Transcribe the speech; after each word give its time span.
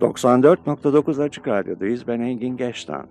94.9 0.00 1.22
Açık 1.22 1.48
Radyo'dayız. 1.48 2.08
Ben 2.08 2.20
Engin 2.20 2.56
Geçtan. 2.56 3.06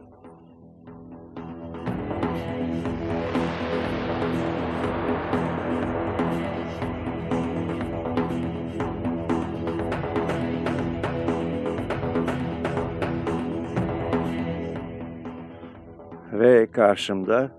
Ve 16.34 16.72
karşımda 16.72 17.52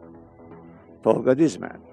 Tolga 1.02 1.38
Dizmen. 1.38 1.88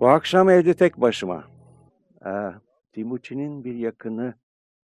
Bu 0.00 0.08
akşam 0.08 0.50
evde 0.50 0.74
tek 0.74 1.00
başıma. 1.00 1.44
Ee, 2.26 2.50
Timuçin'in 2.92 3.64
bir 3.64 3.74
yakını 3.74 4.34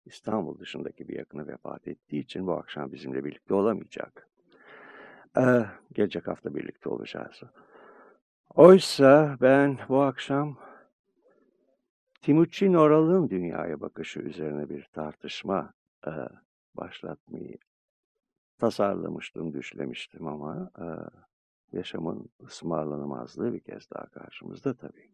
İstanbul 0.06 0.60
dışındaki 0.60 1.08
bir 1.08 1.16
yakını 1.18 1.48
vefat 1.48 1.88
ettiği 1.88 2.20
için 2.20 2.48
bu 2.48 2.54
akşam 2.54 2.92
bizimle 2.92 3.26
birlikte 3.26 3.54
olamayacak. 3.54 4.28
Ee, 5.38 5.66
gelecek 5.94 6.28
hafta 6.28 6.56
birlikte 6.56 6.90
olacağız. 6.90 7.42
Oysa 8.56 9.38
ben 9.42 9.78
bu 9.90 10.02
akşam 10.02 10.58
Timuçin 12.22 12.74
Oral'ın 12.74 13.30
dünyaya 13.30 13.82
bakışı 13.82 14.20
üzerine 14.20 14.70
bir 14.70 14.90
tartışma 14.94 15.74
e, 16.08 16.12
başlatmayı 16.76 17.58
tasarlamıştım, 18.60 19.54
düşlemiştim 19.54 20.28
ama 20.28 20.72
e, 20.80 20.88
yaşamın 21.74 22.30
ısmarlanamazlığı 22.44 23.54
bir 23.54 23.60
kez 23.60 23.90
daha 23.92 24.06
karşımızda 24.06 24.74
tabii. 24.74 25.10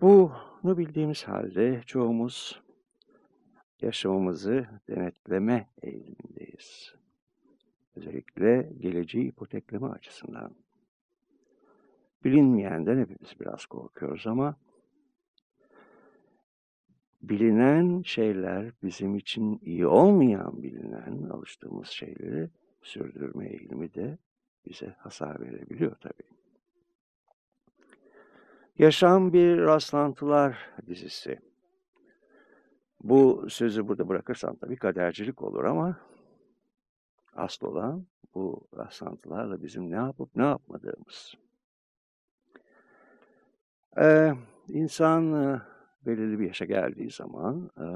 Bunu 0.00 0.78
bildiğimiz 0.78 1.24
halde 1.24 1.82
çoğumuz 1.86 2.62
yaşamımızı 3.80 4.66
denetleme 4.88 5.68
eğilimindeyiz. 5.82 6.94
Özellikle 7.96 8.72
geleceği 8.78 9.28
ipotekleme 9.28 9.86
açısından. 9.88 10.54
Bilinmeyenden 12.24 12.98
hepimiz 12.98 13.40
biraz 13.40 13.66
korkuyoruz 13.66 14.26
ama 14.26 14.56
bilinen 17.22 18.02
şeyler 18.02 18.72
bizim 18.82 19.14
için 19.14 19.60
iyi 19.62 19.86
olmayan 19.86 20.62
bilinen 20.62 21.22
alıştığımız 21.30 21.88
şeyleri 21.88 22.50
sürdürme 22.82 23.48
eğilimi 23.48 23.94
de 23.94 24.18
bize 24.66 24.94
hasar 24.98 25.40
verebiliyor 25.40 25.96
tabii. 26.00 26.36
Yaşam 28.78 29.32
bir 29.32 29.58
rastlantılar 29.58 30.70
dizisi. 30.86 31.38
Bu 33.02 33.46
sözü 33.50 33.88
burada 33.88 34.08
bırakırsam 34.08 34.56
tabii 34.56 34.76
kadercilik 34.76 35.42
olur 35.42 35.64
ama 35.64 36.00
asıl 37.34 37.66
olan 37.66 38.06
bu 38.34 38.68
rastlantılarla 38.76 39.62
bizim 39.62 39.90
ne 39.90 39.94
yapıp 39.94 40.36
ne 40.36 40.44
yapmadığımız. 40.44 41.34
Ee, 43.98 44.32
insan 44.68 45.32
e, 45.32 45.60
belirli 46.06 46.38
bir 46.38 46.46
yaşa 46.46 46.64
geldiği 46.64 47.10
zaman 47.10 47.70
e, 47.78 47.86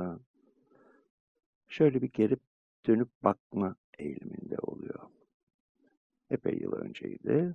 şöyle 1.69 2.03
bir 2.03 2.13
geri 2.13 2.37
dönüp 2.87 3.09
bakma 3.23 3.77
eğiliminde 3.99 4.57
oluyor. 4.63 5.01
Epey 6.31 6.59
yıl 6.59 6.73
önceydi. 6.73 7.55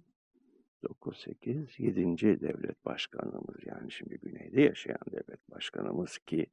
9-8, 0.84 1.82
7. 1.82 2.42
devlet 2.42 2.86
başkanımız 2.86 3.56
yani 3.66 3.92
şimdi 3.92 4.18
güneyde 4.18 4.62
yaşayan 4.62 5.06
devlet 5.12 5.52
başkanımız 5.52 6.18
ki 6.18 6.46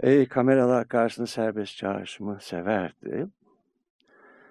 e, 0.00 0.26
kameralar 0.26 0.88
karşısında 0.88 1.26
serbest 1.26 1.76
çağrışımı 1.76 2.38
severdi. 2.40 3.28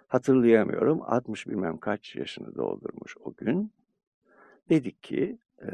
Hatırlayamıyorum 0.07 1.01
60 1.01 1.47
bilmem 1.47 1.77
kaç 1.77 2.15
yaşını 2.15 2.55
doldurmuş 2.55 3.17
o 3.17 3.33
gün. 3.33 3.71
Dedik 4.69 5.03
ki 5.03 5.37
e, 5.61 5.69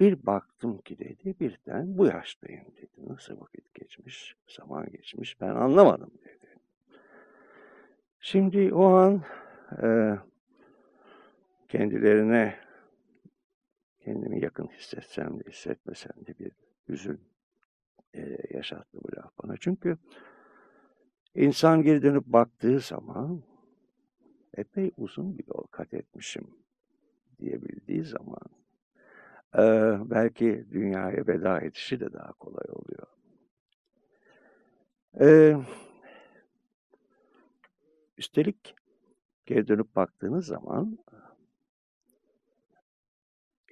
bir 0.00 0.26
baktım 0.26 0.78
ki 0.78 0.98
dedi 0.98 1.34
birden 1.40 1.98
bu 1.98 2.06
yaştayım 2.06 2.64
dedi. 2.76 3.08
Nasıl 3.08 3.40
vakit 3.40 3.74
geçmiş, 3.74 4.36
zaman 4.48 4.86
geçmiş 4.92 5.40
ben 5.40 5.54
anlamadım 5.54 6.10
dedi. 6.24 6.27
Şimdi 8.30 8.74
o 8.74 8.84
an 8.84 9.22
e, 9.82 9.88
kendilerine 11.68 12.54
kendimi 14.00 14.44
yakın 14.44 14.66
hissetsem 14.66 15.40
de 15.40 15.50
hissetmesem 15.50 16.26
de 16.26 16.38
bir 16.38 16.52
hüzün 16.88 17.20
e, 18.14 18.36
yaşattı 18.50 18.98
bu 19.04 19.16
laf 19.16 19.32
bana. 19.42 19.56
Çünkü 19.60 19.98
insan 21.34 21.82
geri 21.82 22.02
dönüp 22.02 22.26
baktığı 22.26 22.80
zaman 22.80 23.42
epey 24.54 24.92
uzun 24.96 25.38
bir 25.38 25.46
yol 25.46 25.66
kat 25.70 25.94
etmişim 25.94 26.50
diyebildiği 27.38 28.04
zaman 28.04 28.46
e, 29.54 29.62
belki 30.10 30.66
dünyaya 30.70 31.26
veda 31.26 31.60
edişi 31.60 32.00
de 32.00 32.12
daha 32.12 32.32
kolay 32.32 32.66
oluyor. 32.68 33.06
E, 35.20 35.56
üstelik 38.18 38.74
geri 39.46 39.68
dönüp 39.68 39.96
baktığınız 39.96 40.46
zaman 40.46 40.98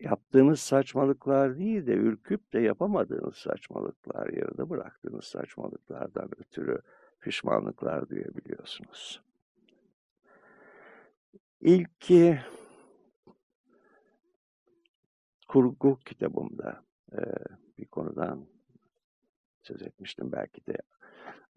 yaptığınız 0.01 0.61
saçmalıklar 0.61 1.59
değil 1.59 1.87
de 1.87 1.93
ürküp 1.93 2.53
de 2.53 2.61
yapamadığınız 2.61 3.37
saçmalıklar, 3.37 4.29
yarıda 4.29 4.71
bıraktığınız 4.71 5.25
saçmalıklardan 5.25 6.31
ötürü 6.39 6.79
pişmanlıklar 7.21 8.09
duyabiliyorsunuz. 8.09 9.23
İlki 11.61 12.41
kurgu 15.49 15.99
kitabımda 16.05 16.85
e, 17.13 17.21
bir 17.79 17.87
konudan 17.87 18.47
söz 19.63 19.83
etmiştim. 19.83 20.33
Belki 20.33 20.67
de 20.67 20.77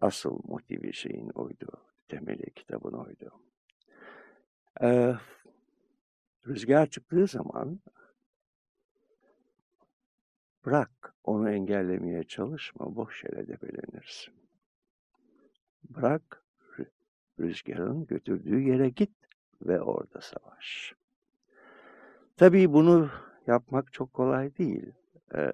asıl 0.01 0.39
motivi 0.43 0.93
şeyin 0.93 1.29
oydu, 1.29 1.67
temeli 2.09 2.53
kitabın 2.53 2.93
oydu. 2.93 3.31
E, 4.81 5.15
rüzgar 6.47 6.87
çıktığı 6.87 7.27
zaman 7.27 7.79
Bırak 10.65 11.13
onu 11.23 11.51
engellemeye 11.51 12.23
çalışma, 12.23 12.95
boş 12.95 13.23
yere 13.23 13.47
debelenirsin. 13.47 14.33
Bırak 15.83 16.43
rüzgarın 17.39 18.05
götürdüğü 18.07 18.59
yere 18.59 18.89
git 18.89 19.13
ve 19.61 19.81
orada 19.81 20.21
savaş. 20.21 20.95
Tabii 22.37 22.73
bunu 22.73 23.09
yapmak 23.47 23.93
çok 23.93 24.13
kolay 24.13 24.57
değil. 24.57 24.91
Ee, 25.35 25.51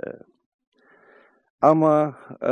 ama 1.62 2.20
e, 2.42 2.52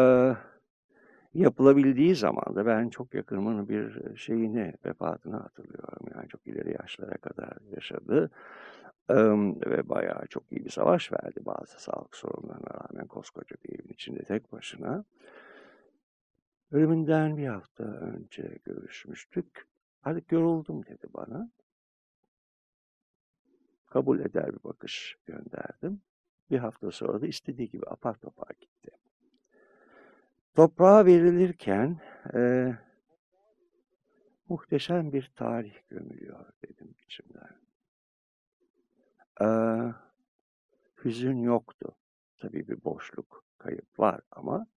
yapılabildiği 1.34 2.16
zaman 2.16 2.56
da 2.56 2.66
ben 2.66 2.90
çok 2.90 3.14
yakınımın 3.14 3.70
bir 3.70 4.16
şeyini, 4.18 4.74
vefatını 4.86 5.36
hatırlıyorum. 5.36 6.08
Yani 6.16 6.28
çok 6.28 6.48
ileri 6.48 6.72
yaşlara 6.82 7.18
kadar 7.18 7.58
yaşadı 7.76 8.32
ve 9.66 9.90
bayağı 9.90 10.28
çok 10.28 10.52
iyi 10.52 10.66
bir 10.66 10.70
savaş 10.70 11.12
verdi 11.14 11.40
bazı 11.46 11.82
sağlık 11.82 12.16
sorunlarına 12.16 12.70
rağmen 12.70 13.08
koskoca 13.08 13.56
bir 13.66 13.80
evin 13.80 13.94
içinde 13.94 14.24
tek 14.24 14.52
başına. 14.52 15.06
Ölümünden 16.72 17.38
bir 17.38 17.48
hafta 17.48 17.84
önce 17.84 18.58
görüşmüştük. 18.66 19.68
Artık 20.04 20.32
yoruldum 20.32 20.86
dedi 20.86 21.08
bana. 21.14 21.50
Kabul 23.88 24.20
eder 24.20 24.54
bir 24.54 24.64
bakış 24.64 25.18
gönderdim. 25.26 26.02
Bir 26.50 26.58
hafta 26.58 26.92
sonra 26.92 27.22
da 27.22 27.28
istediği 27.28 27.70
gibi 27.70 27.86
apar 27.88 28.14
topar 28.14 28.50
gitti. 28.60 28.92
Toprağa 30.56 31.06
verilirken 31.06 32.00
e, 32.34 32.74
muhteşem 34.50 35.14
bir 35.14 35.32
tarih 35.36 35.76
gömülüyor 35.90 36.46
dedim 36.64 36.96
içimden. 37.06 37.56
Eee, 39.42 39.94
hüzün 41.04 41.38
yoktu. 41.38 41.96
Tabii 42.38 42.68
bir 42.68 42.84
boşluk, 42.84 43.46
kayıp 43.58 44.00
var 44.00 44.22
ama 44.32 44.68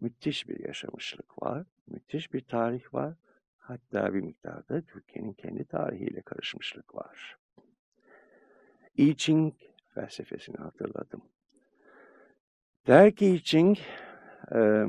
müthiş 0.00 0.48
bir 0.48 0.66
yaşamışlık 0.66 1.42
var, 1.42 1.66
müthiş 1.86 2.32
bir 2.32 2.40
tarih 2.40 2.94
var. 2.94 3.14
hatta 3.58 4.14
bir 4.14 4.20
miktarda 4.20 4.80
Türkiye'nin 4.80 5.32
kendi 5.32 5.64
tarihiyle 5.64 6.22
karışmışlık 6.22 6.94
var. 6.94 7.38
I 8.96 9.16
Ching 9.16 9.54
felsefesini 9.94 10.56
hatırladım. 10.56 11.22
Der 12.86 13.16
ki 13.16 13.26
I 13.26 13.42
Ching, 13.42 13.78
e, 14.54 14.86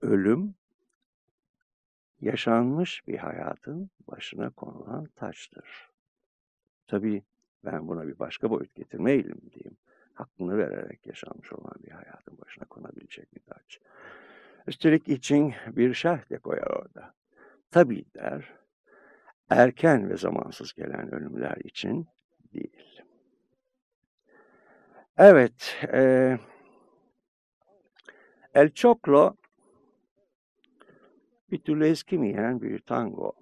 ölüm 0.00 0.54
yaşanmış 2.20 3.06
bir 3.06 3.18
hayatın 3.18 3.90
başına 4.08 4.50
konulan 4.50 5.06
taçtır. 5.06 5.90
Tabii 6.86 7.22
ben 7.64 7.88
buna 7.88 8.06
bir 8.06 8.18
başka 8.18 8.50
boyut 8.50 8.74
getirme 8.74 9.12
eğilimindeyim. 9.12 9.76
Hakkını 10.14 10.58
vererek 10.58 11.06
yaşanmış 11.06 11.52
olan 11.52 11.74
bir 11.82 11.90
hayatın 11.90 12.38
başına 12.38 12.64
konabilecek 12.64 13.34
bir 13.34 13.40
taç. 13.40 13.80
Üstelik 14.66 15.08
için 15.08 15.54
bir 15.66 15.94
şerh 15.94 16.30
de 16.30 16.38
koyar 16.38 16.66
orada. 16.66 17.14
Tabii 17.70 18.04
der, 18.14 18.52
erken 19.50 20.10
ve 20.10 20.16
zamansız 20.16 20.72
gelen 20.72 21.14
ölümler 21.14 21.56
için 21.56 22.06
değil. 22.52 22.87
Evet, 25.18 25.76
e, 25.92 26.38
El 28.54 28.70
Choclo 28.70 29.36
bir 31.50 31.58
türlü 31.58 31.86
eskimeyen 31.86 32.62
bir 32.62 32.78
tango. 32.78 33.32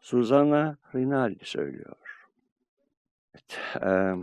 Susana 0.00 0.76
Rinaldi 0.94 1.44
söylüyor. 1.44 2.28
Evet, 3.34 3.60
e, 3.82 4.14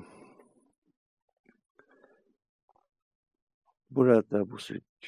burada 3.90 4.52
bu 4.52 4.58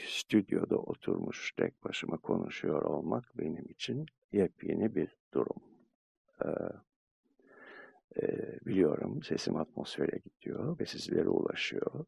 stüdyoda 0.07 0.77
oturmuş 0.77 1.51
tek 1.51 1.83
başıma 1.83 2.17
konuşuyor 2.17 2.81
olmak 2.81 3.37
benim 3.37 3.65
için 3.69 4.05
yepyeni 4.31 4.95
bir 4.95 5.17
durum. 5.33 5.63
E, 6.45 6.47
biliyorum 8.65 9.23
sesim 9.23 9.55
atmosfere 9.55 10.17
gidiyor 10.17 10.79
ve 10.79 10.85
sizlere 10.85 11.29
ulaşıyor. 11.29 12.05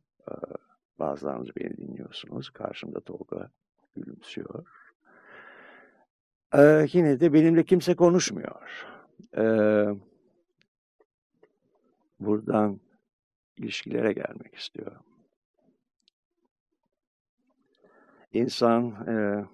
Bazılarınız 0.99 1.55
beni 1.55 1.77
dinliyorsunuz. 1.77 2.49
Karşımda 2.49 2.99
Tolga 2.99 3.51
gülümsüyor. 3.95 4.65
Yine 6.93 7.19
de 7.19 7.33
benimle 7.33 7.63
kimse 7.63 7.95
konuşmuyor. 7.95 8.85
Buradan 12.19 12.79
ilişkilere 13.57 14.13
gelmek 14.13 14.55
istiyorum. 14.55 15.05
İnsan 18.33 19.07
e, 19.07 19.45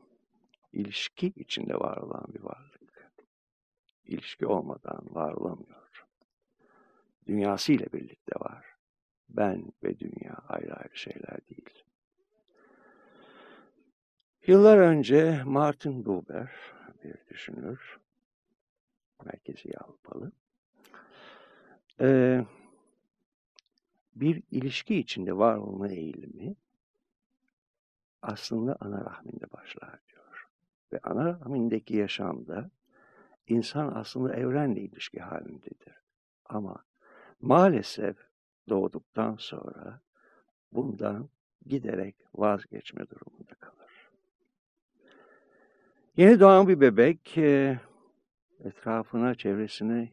ilişki 0.74 1.28
içinde 1.28 1.74
var 1.74 1.98
olan 1.98 2.26
bir 2.34 2.42
varlık. 2.42 3.12
İlişki 4.06 4.46
olmadan 4.46 5.16
var 5.16 5.34
olamıyor. 5.34 5.89
Dünyasıyla 7.30 7.86
birlikte 7.94 8.40
var. 8.40 8.66
Ben 9.30 9.74
ve 9.84 10.00
dünya 10.00 10.34
ayrı 10.48 10.76
ayrı 10.76 10.98
şeyler 10.98 11.48
değil. 11.50 11.84
Yıllar 14.48 14.78
önce 14.78 15.44
Martin 15.46 16.06
Buber 16.06 16.52
bir 17.04 17.16
düşünür, 17.30 18.00
merkezi 19.26 19.78
Avrupalı, 19.78 20.32
ee, 22.02 22.46
bir 24.16 24.44
ilişki 24.52 24.96
içinde 24.96 25.38
var 25.38 25.58
olma 25.58 25.88
eğilimi 25.88 26.56
aslında 28.22 28.78
ana 28.80 29.06
rahminde 29.06 29.52
başlar 29.52 30.00
diyor. 30.08 30.48
Ve 30.94 31.00
ana 31.04 31.26
rahmindeki 31.26 31.96
yaşamda 31.96 32.70
insan 33.48 33.92
aslında 33.96 34.36
evrenle 34.36 34.82
ilişki 34.82 35.20
halindedir. 35.20 36.02
Ama 36.46 36.89
maalesef 37.42 38.18
doğduktan 38.70 39.36
sonra 39.40 40.02
bundan 40.72 41.30
giderek 41.66 42.16
vazgeçme 42.36 43.10
durumunda 43.10 43.54
kalır. 43.60 44.10
Yeni 46.18 46.40
doğan 46.40 46.68
bir 46.68 46.82
bebek 46.82 47.38
e, 47.38 47.80
etrafına, 48.64 49.36
çevresine 49.36 50.10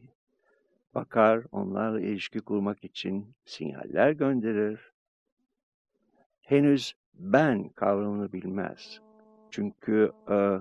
bakar, 0.95 1.43
onlarla 1.51 2.01
ilişki 2.01 2.39
kurmak 2.39 2.83
için 2.83 3.35
sinyaller 3.45 4.11
gönderir. 4.11 4.91
Henüz 6.41 6.93
ben 7.13 7.69
kavramını 7.69 8.33
bilmez. 8.33 9.01
Çünkü 9.51 10.11
e, 10.29 10.59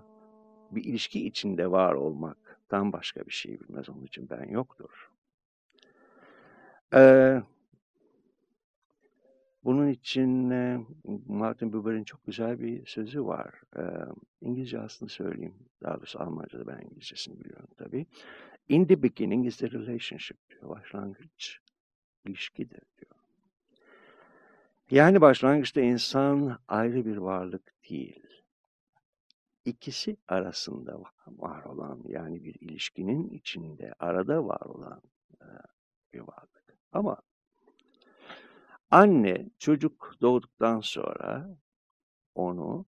bir 0.71 0.85
ilişki 0.85 1.27
içinde 1.27 1.71
var 1.71 1.93
olmaktan 1.93 2.93
başka 2.93 3.27
bir 3.27 3.33
şey 3.33 3.61
bilmez. 3.61 3.89
Onun 3.89 4.05
için 4.05 4.31
ben 4.31 4.49
yoktur. 4.49 5.11
E, 6.95 7.43
bunun 9.65 9.89
için 9.89 10.51
e, 10.51 10.81
Martin 11.27 11.73
Buber'in 11.73 12.05
çok 12.05 12.27
güzel 12.27 12.61
bir 12.61 12.87
sözü 12.87 13.25
var. 13.25 13.55
E, 13.77 13.83
İngilizce 14.41 14.81
aslında 14.81 15.13
söyleyeyim. 15.13 15.55
Daha 15.83 15.97
doğrusu 15.97 16.21
Almanca'da 16.21 16.67
ben 16.67 16.81
İngilizcesini 16.81 17.41
biliyorum 17.41 17.69
tabii. 17.77 18.07
In 18.69 18.85
the 18.85 19.03
beginning 19.03 19.47
is 19.47 19.57
the 19.57 19.71
relationship 19.71 20.51
diyor. 20.51 20.69
Başlangıç 20.69 21.61
ilişkidir 22.25 22.83
diyor. 22.99 23.17
Yani 24.91 25.21
başlangıçta 25.21 25.81
insan 25.81 26.59
ayrı 26.69 27.05
bir 27.05 27.17
varlık 27.17 27.73
değil. 27.91 28.23
İkisi 29.65 30.17
arasında 30.29 31.03
var 31.27 31.65
olan 31.65 32.03
yani 32.09 32.45
bir 32.45 32.55
ilişkinin 32.61 33.29
içinde 33.29 33.95
arada 33.99 34.47
var 34.47 34.61
olan 34.61 35.03
e, 35.41 35.47
bir 36.13 36.21
varlık. 36.21 36.56
Ama 36.97 37.17
Anne 38.91 39.51
çocuk 39.59 40.15
doğduktan 40.21 40.81
sonra 40.81 41.57
onu 42.35 42.87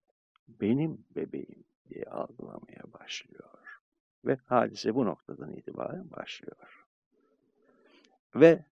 benim 0.48 1.04
bebeğim 1.16 1.64
diye 1.88 2.04
algılamaya 2.04 2.82
başlıyor. 2.92 3.80
Ve 4.24 4.38
hadise 4.44 4.94
bu 4.94 5.04
noktadan 5.04 5.52
itibaren 5.52 6.10
başlıyor. 6.10 6.86
Ve 8.34 8.64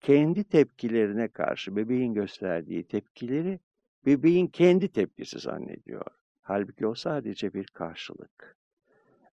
kendi 0.00 0.44
tepkilerine 0.44 1.28
karşı 1.28 1.76
bebeğin 1.76 2.14
gösterdiği 2.14 2.84
tepkileri 2.84 3.60
bebeğin 4.06 4.46
kendi 4.46 4.92
tepkisi 4.92 5.38
zannediyor. 5.38 6.06
Halbuki 6.42 6.86
o 6.86 6.94
sadece 6.94 7.54
bir 7.54 7.66
karşılık. 7.66 8.56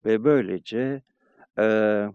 Ve 0.05 0.25
böylece 0.25 1.03
e, 1.59 2.07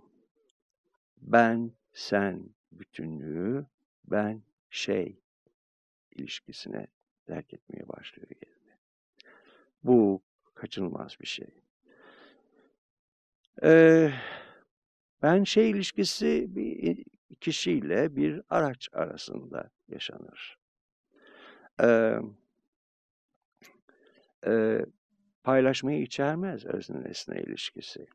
ben, 1.21 1.71
sen 1.93 2.56
bütünlüğü, 2.79 3.65
ben, 4.05 4.41
şey 4.69 5.19
ilişkisine 6.11 6.87
terk 7.25 7.53
etmeye 7.53 7.87
başlıyor 7.87 8.27
yerini. 8.29 8.77
Bu 9.83 10.21
kaçınılmaz 10.55 11.17
bir 11.21 11.27
şey. 11.27 11.61
Ee, 13.63 14.11
ben 15.21 15.43
şey 15.43 15.71
ilişkisi 15.71 16.55
bir 16.55 17.05
kişiyle 17.41 18.15
bir 18.15 18.41
araç 18.49 18.89
arasında 18.93 19.69
yaşanır. 19.87 20.57
Ee, 21.81 22.19
e, 24.47 24.85
paylaşmayı 25.43 26.01
içermez 26.01 26.65
özne 26.65 27.03
nesne 27.03 27.41
ilişkisi. 27.41 28.05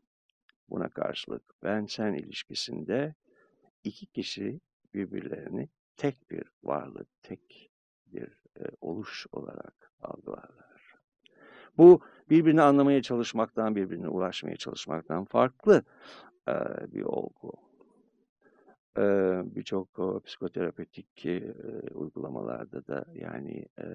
Buna 0.71 0.89
karşılık 0.89 1.43
ben 1.63 1.87
sen 1.87 2.15
ilişkisinde 2.15 3.15
iki 3.85 4.07
kişi 4.07 4.61
birbirlerini 4.95 5.69
tek 5.97 6.31
bir 6.31 6.45
varlık, 6.63 7.09
tek 7.23 7.71
bir 8.07 8.29
e, 8.61 8.65
oluş 8.81 9.27
olarak 9.33 9.93
algılarlar. 10.01 10.95
Bu 11.79 12.01
birbirini 12.31 12.63
anlamaya 12.63 13.03
çalışmaktan, 13.03 13.77
birbirine 13.77 14.09
ulaşmaya 14.09 14.57
çalışmaktan 14.57 15.25
farklı 15.25 15.83
e, 16.49 16.55
bir 16.95 17.03
olgu. 17.03 17.53
E, 18.99 19.03
Birçok 19.45 19.89
psikoterapötik 20.25 21.27
e, 21.27 21.55
uygulamalarda 21.95 22.87
da 22.87 23.05
yani 23.15 23.67
e, 23.79 23.87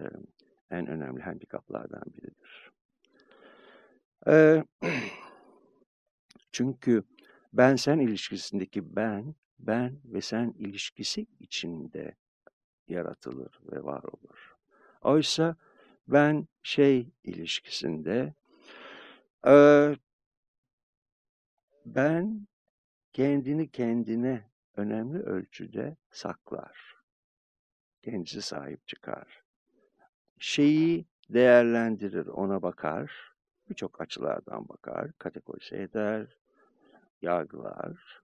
en 0.72 0.88
önemli 0.88 1.22
handikaplardan 1.22 2.04
biridir. 2.14 2.72
E, 4.28 4.64
çünkü 6.52 7.04
ben-sen 7.54 8.00
ilişkisindeki 8.00 8.96
ben 8.96 9.36
ben 9.60 10.00
ve 10.06 10.22
sen 10.22 10.54
ilişkisi 10.58 11.28
içinde 11.40 12.16
yaratılır 12.88 13.60
ve 13.72 13.84
var 13.84 14.04
olur. 14.04 14.56
Oysa 15.02 15.56
ben 16.08 16.48
şey 16.64 17.12
ilişkisinde 17.24 18.34
e, 19.48 19.56
ben 21.86 22.48
kendini 23.14 23.70
kendine 23.70 24.44
önemli 24.76 25.20
ölçüde 25.20 25.98
saklar. 26.12 26.96
Kendisi 28.02 28.42
sahip 28.42 28.88
çıkar. 28.88 29.44
Şeyi 30.40 31.06
değerlendirir, 31.30 32.28
ona 32.28 32.62
bakar, 32.62 33.34
birçok 33.70 34.02
açılardan 34.02 34.70
bakar, 34.70 35.12
kategorize 35.18 35.82
eder, 35.82 36.38
yargılar, 37.22 38.22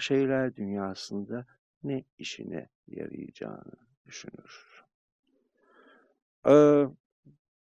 şeyler 0.00 0.56
dünyasında 0.56 1.46
ne 1.82 2.04
işine 2.18 2.68
yarayacağını 2.86 3.72
düşünür. 4.06 4.84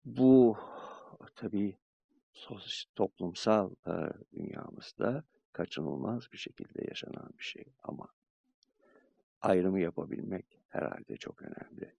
Bu 0.05 0.57
tabii 1.35 1.77
toplumsal 2.95 3.71
dünyamızda 4.33 5.23
kaçınılmaz 5.53 6.31
bir 6.31 6.37
şekilde 6.37 6.85
yaşanan 6.89 7.29
bir 7.37 7.43
şey 7.43 7.65
ama 7.83 8.07
ayrımı 9.41 9.79
yapabilmek 9.79 10.61
herhalde 10.69 11.17
çok 11.17 11.41
önemli. 11.41 11.95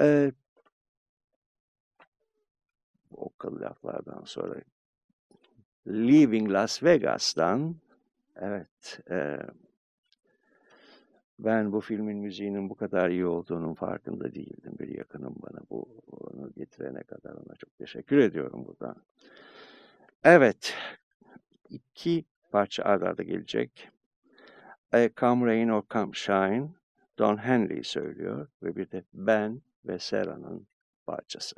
Ee, 0.00 0.32
o 3.10 3.30
laflardan 3.60 4.24
sonra 4.24 4.60
Leaving 5.86 6.52
Las 6.52 6.82
Vegas'tan 6.82 7.76
evet 8.38 9.00
e, 9.10 9.38
ben 11.38 11.72
bu 11.72 11.80
filmin 11.80 12.18
müziğinin 12.18 12.70
bu 12.70 12.74
kadar 12.74 13.10
iyi 13.10 13.26
olduğunun 13.26 13.74
farkında 13.74 14.34
değildim. 14.34 14.72
Bir 14.78 14.88
yakınım 14.88 15.34
bana 15.42 15.60
bu 15.70 16.02
onu 16.10 16.52
getirene 16.56 17.02
kadar 17.02 17.32
ona 17.32 17.54
çok 17.58 17.78
teşekkür 17.78 18.18
ediyorum 18.18 18.66
buradan. 18.66 18.96
Evet, 20.24 20.74
iki 21.70 22.24
parça 22.50 22.82
arda 22.82 23.22
gelecek. 23.22 23.88
E, 24.94 25.10
Come 25.16 25.46
Rain 25.46 25.68
or 25.68 25.82
Come 25.90 26.12
Shine, 26.12 26.68
Don 27.18 27.36
Henley 27.36 27.84
söylüyor 27.84 28.48
ve 28.62 28.76
bir 28.76 28.90
de 28.90 29.04
Ben 29.14 29.62
ve 29.84 29.98
Sera'nın 29.98 30.66
parçası. 31.06 31.56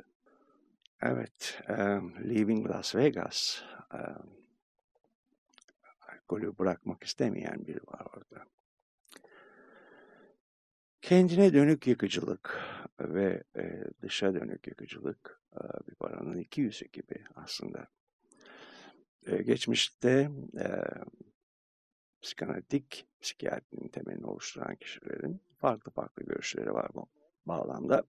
Evet, 1.01 1.61
um, 1.69 2.13
Leaving 2.29 2.69
Las 2.69 2.95
Vegas. 2.95 3.63
Um, 3.93 4.40
alkolü 6.31 6.57
bırakmak 6.57 7.03
istemeyen 7.03 7.67
biri 7.67 7.79
var 7.87 8.07
orada. 8.13 8.45
Kendine 11.01 11.53
dönük 11.53 11.87
yıkıcılık 11.87 12.59
ve 12.99 13.43
e, 13.55 13.83
dışa 14.01 14.33
dönük 14.33 14.67
yıkıcılık 14.67 15.41
e, 15.55 15.87
bir 15.87 15.95
paranın 15.95 16.37
iki 16.37 16.61
yüzü 16.61 16.85
gibi 16.85 17.23
aslında. 17.35 17.87
E, 19.25 19.41
geçmişte 19.41 20.31
e, 20.59 20.67
psikanalitik 22.21 23.07
psikiyatrinin 23.21 23.87
temelini 23.87 24.25
oluşturan 24.25 24.75
kişilerin 24.75 25.41
farklı 25.57 25.91
farklı 25.91 26.23
görüşleri 26.23 26.73
var 26.73 26.89
bu 26.93 27.07
bağlamda. 27.45 28.03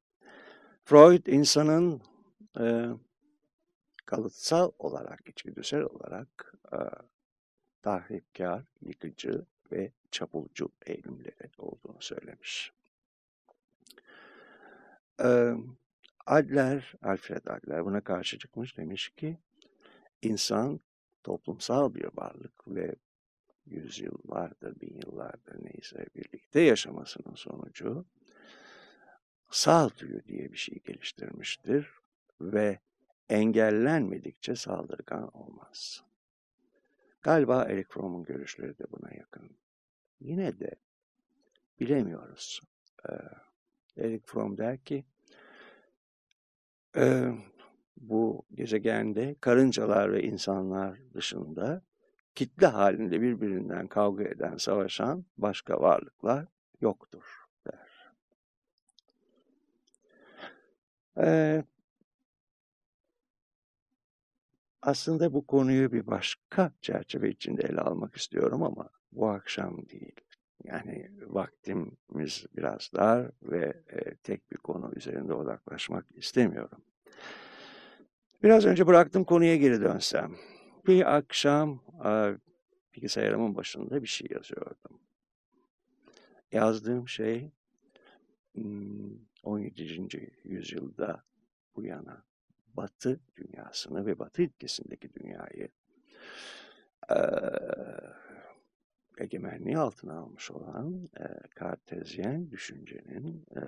Freud 0.85 1.26
insanın 1.26 2.02
e, 2.61 2.87
kalıtsal 4.07 4.71
olarak, 4.79 5.29
içgüdüsel 5.29 5.83
olarak 5.83 6.55
e, 6.73 6.79
tahripkar, 7.83 8.65
yıkıcı 8.81 9.45
ve 9.73 9.93
çapulcu 10.11 10.69
eğilimleri 10.87 11.51
olduğunu 11.59 12.01
söylemiş. 12.01 12.73
Adler, 16.27 16.95
Alfred 17.03 17.47
Adler 17.47 17.85
buna 17.85 18.01
karşı 18.01 18.39
çıkmış 18.39 18.77
demiş 18.77 19.09
ki 19.09 19.39
insan 20.23 20.81
toplumsal 21.25 21.95
bir 21.95 22.09
varlık 22.15 22.69
ve 22.69 22.95
yüzyıllardır, 23.67 24.81
bin 24.81 24.95
yıllardır 25.07 25.65
neyse 25.65 26.07
birlikte 26.17 26.61
yaşamasının 26.61 27.35
sonucu 27.35 28.05
sağduyu 29.51 30.25
diye 30.25 30.53
bir 30.53 30.57
şey 30.57 30.79
geliştirmiştir 30.79 31.91
ve 32.41 32.79
engellenmedikçe 33.29 34.57
saldırgan 34.57 35.37
olmaz. 35.37 36.05
Galiba 37.23 37.64
Eric 37.64 37.88
Fromm'un 37.88 38.23
görüşleri 38.25 38.79
de 38.79 38.85
buna 38.93 39.14
yakın. 39.14 39.50
Yine 40.21 40.59
de 40.59 40.75
bilemiyoruz. 41.81 42.61
Ee, 43.09 43.12
Eric 43.97 44.26
Fromm 44.26 44.59
der 44.59 44.79
ki, 44.79 45.05
e, 46.97 47.33
bu 47.97 48.43
gezegende 48.55 49.37
karıncalar 49.41 50.12
ve 50.12 50.23
insanlar 50.23 50.99
dışında 51.14 51.83
kitle 52.35 52.67
halinde 52.67 53.21
birbirinden 53.21 53.87
kavga 53.87 54.25
eden, 54.25 54.57
savaşan 54.57 55.25
başka 55.38 55.81
varlıklar 55.81 56.47
yoktur 56.81 57.45
der. 57.67 58.12
Ee, 61.19 61.64
aslında 64.83 65.33
bu 65.33 65.47
konuyu 65.47 65.93
bir 65.93 66.07
başka 66.07 66.73
çerçeve 66.81 67.31
içinde 67.31 67.62
ele 67.62 67.81
almak 67.81 68.17
istiyorum 68.17 68.62
ama 68.62 68.91
bu 69.12 69.29
akşam 69.29 69.89
değil. 69.89 70.21
Yani 70.65 71.11
vaktimiz 71.27 72.47
biraz 72.57 72.91
dar 72.95 73.31
ve 73.43 73.83
e, 73.89 74.15
tek 74.15 74.51
bir 74.51 74.57
konu 74.57 74.93
üzerinde 74.97 75.35
odaklaşmak 75.35 76.07
istemiyorum. 76.15 76.85
Biraz 78.43 78.65
önce 78.65 78.87
bıraktım 78.87 79.25
konuya 79.25 79.57
geri 79.57 79.81
dönsem. 79.81 80.37
Bir 80.87 81.17
akşam 81.17 81.81
e, 82.05 82.39
bilgisayarımın 82.95 83.57
başında 83.57 84.03
bir 84.03 84.09
şey 84.09 84.29
yazıyordum. 84.31 85.01
Yazdığım 86.53 87.09
şey 87.09 87.51
17. 88.57 89.99
Hmm, 89.99 90.09
yüzyılda 90.45 91.23
bu 91.77 91.85
yana 91.85 92.25
Batı 92.76 93.21
dünyasını 93.37 94.07
ve 94.07 94.19
Batı 94.19 94.43
ülkesindeki 94.43 95.14
dünyayı 95.14 95.69
e, 97.11 97.19
egemenliği 99.19 99.79
altına 99.79 100.19
almış 100.19 100.50
olan 100.50 101.09
e, 101.21 101.49
kartezyen 101.49 102.50
düşüncenin 102.50 103.47
e, 103.57 103.61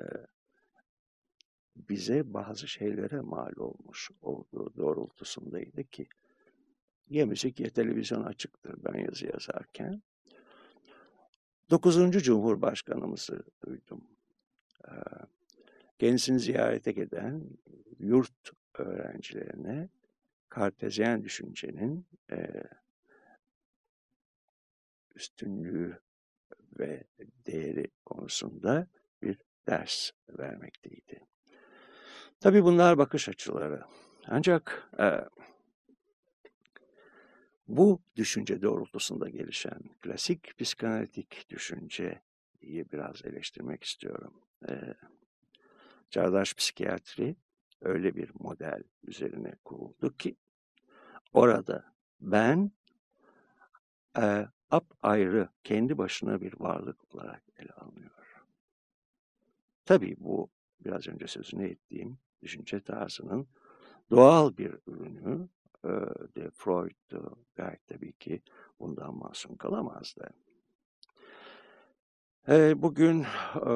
bize 1.76 2.34
bazı 2.34 2.68
şeylere 2.68 3.20
mal 3.20 3.52
olmuş 3.56 4.10
olduğu 4.20 4.76
doğrultusundaydı 4.76 5.84
ki 5.84 6.08
ya 7.10 7.26
müzik 7.26 7.60
ya 7.60 7.70
televizyon 7.70 8.22
açıktır 8.22 8.74
ben 8.84 8.98
yazı 8.98 9.26
yazarken. 9.26 10.02
Dokuzuncu 11.70 12.22
Cumhurbaşkanımızı 12.22 13.44
duydum. 13.66 14.04
Kendisini 15.98 16.40
ziyarete 16.40 16.92
giden 16.92 17.42
yurt 17.98 18.52
öğrencilerine 18.80 19.88
kartezyen 20.48 21.24
düşüncenin 21.24 22.06
e, 22.32 22.62
üstünlüğü 25.14 26.00
ve 26.78 27.04
değeri 27.46 27.86
konusunda 28.04 28.86
bir 29.22 29.38
ders 29.68 30.10
vermekteydi. 30.28 31.26
Tabii 32.40 32.64
bunlar 32.64 32.98
bakış 32.98 33.28
açıları. 33.28 33.84
Ancak 34.26 34.90
e, 34.98 35.08
bu 37.68 38.02
düşünce 38.16 38.62
doğrultusunda 38.62 39.28
gelişen 39.28 39.80
klasik 40.00 40.58
psikanalitik 40.58 41.50
düşünceyi 41.50 42.20
biraz 42.92 43.24
eleştirmek 43.24 43.84
istiyorum. 43.84 44.34
E, 44.68 44.94
çağdaş 46.10 46.54
psikiyatri 46.54 47.36
öyle 47.84 48.14
bir 48.14 48.30
model 48.40 48.82
üzerine 49.02 49.54
kuruldu 49.64 50.16
ki 50.16 50.36
orada 51.32 51.94
ben 52.20 52.70
e, 54.18 54.48
ap 54.70 54.84
ayrı 55.02 55.48
kendi 55.64 55.98
başına 55.98 56.40
bir 56.40 56.60
varlık 56.60 57.14
olarak 57.14 57.42
ele 57.56 57.72
alınıyor. 57.72 58.10
Tabii 59.84 60.16
bu 60.18 60.50
biraz 60.80 61.08
önce 61.08 61.26
sözünü 61.26 61.68
ettiğim 61.68 62.18
düşünce 62.42 62.80
tarzının 62.80 63.48
doğal 64.10 64.56
bir 64.56 64.74
ürünü 64.86 65.48
e, 65.84 65.88
de 66.36 66.50
Freud 66.54 67.12
gayet 67.56 67.86
tabii 67.86 68.12
ki 68.12 68.42
bundan 68.80 69.14
masum 69.14 69.56
kalamazdı. 69.56 70.30
E, 72.48 72.82
bugün 72.82 73.22
e, 73.66 73.72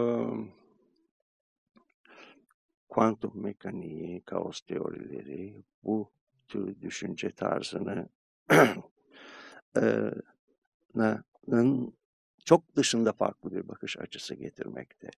kuantum 2.99 3.43
mekaniği, 3.43 4.21
kaos 4.21 4.61
teorileri 4.61 5.64
bu 5.83 6.12
tür 6.49 6.81
düşünce 6.81 7.31
tarzını 7.31 8.09
çok 12.45 12.76
dışında 12.76 13.12
farklı 13.12 13.52
bir 13.52 13.69
bakış 13.69 13.99
açısı 13.99 14.35
getirmekte. 14.35 15.11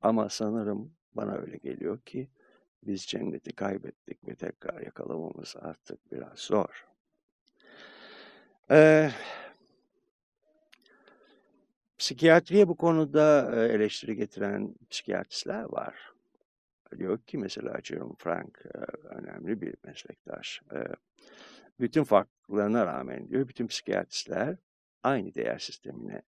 Ama 0.00 0.28
sanırım 0.28 0.92
bana 1.14 1.34
öyle 1.34 1.56
geliyor 1.56 2.00
ki 2.00 2.28
biz 2.82 3.06
cenneti 3.06 3.52
kaybettik 3.52 4.28
ve 4.28 4.34
tekrar 4.34 4.80
yakalamamız 4.80 5.56
artık 5.60 6.12
biraz 6.12 6.38
zor. 6.38 6.86
Ee, 8.70 9.10
psikiyatriye 11.98 12.68
bu 12.68 12.76
konuda 12.76 13.56
eleştiri 13.66 14.16
getiren 14.16 14.74
psikiyatristler 14.90 15.62
var. 15.62 16.17
Diyor 16.98 17.18
ki 17.18 17.38
mesela 17.38 17.80
Jerome 17.84 18.14
Frank 18.18 18.66
önemli 19.04 19.60
bir 19.60 19.74
meslektaş. 19.84 20.62
Bütün 21.80 22.04
farklılıklarına 22.04 22.86
rağmen 22.86 23.28
diyor 23.28 23.48
bütün 23.48 23.66
psikiyatristler 23.66 24.56
aynı 25.02 25.34
değer 25.34 25.58
sistemine 25.58 26.22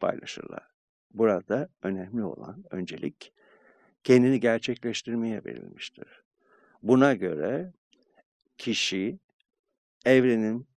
paylaşırlar. 0.00 0.70
Burada 1.10 1.68
önemli 1.82 2.24
olan 2.24 2.64
öncelik 2.70 3.32
kendini 4.04 4.40
gerçekleştirmeye 4.40 5.44
verilmiştir. 5.44 6.24
Buna 6.82 7.14
göre 7.14 7.72
kişi 8.58 9.18
evrenin 10.04 10.68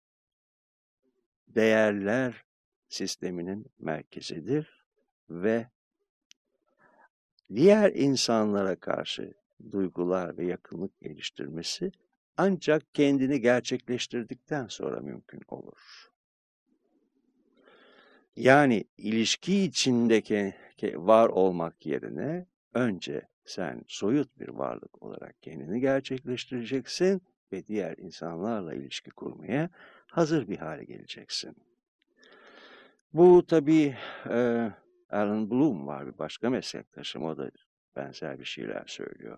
değerler 1.48 2.46
sisteminin 2.90 3.66
merkezidir 3.80 4.86
ve 5.30 5.70
diğer 7.56 7.92
insanlara 7.94 8.76
karşı 8.76 9.34
duygular 9.72 10.38
ve 10.38 10.46
yakınlık 10.46 11.02
geliştirmesi 11.02 11.92
ancak 12.38 12.94
kendini 12.94 13.42
gerçekleştirdikten 13.42 14.68
sonra 14.68 15.00
mümkün 15.00 15.42
olur. 15.48 16.12
Yani 18.36 18.84
ilişki 18.98 19.64
içindeki 19.64 20.54
var 20.84 21.30
olmak 21.30 21.86
yerine 21.86 22.46
önce 22.74 23.22
sen 23.46 23.82
soyut 23.88 24.40
bir 24.40 24.48
varlık 24.48 25.04
olarak 25.04 25.42
kendini 25.42 25.80
gerçekleştireceksin 25.80 27.22
ve 27.52 27.68
diğer 27.68 27.98
insanlarla 27.98 28.74
ilişki 28.74 29.12
kurmaya 29.12 29.70
hazır 30.08 30.48
bir 30.48 30.58
hale 30.58 30.84
geleceksin. 30.84 31.56
Bu 33.14 33.46
tabii 33.48 33.96
Alan 35.10 35.52
Bloom 35.52 35.88
var 35.88 36.08
bir 36.08 36.18
başka 36.18 36.50
meslektaşım 36.50 37.24
o 37.24 37.38
da 37.38 37.52
benzer 37.96 38.40
bir 38.40 38.46
şeyler 38.46 38.84
söylüyor. 38.88 39.38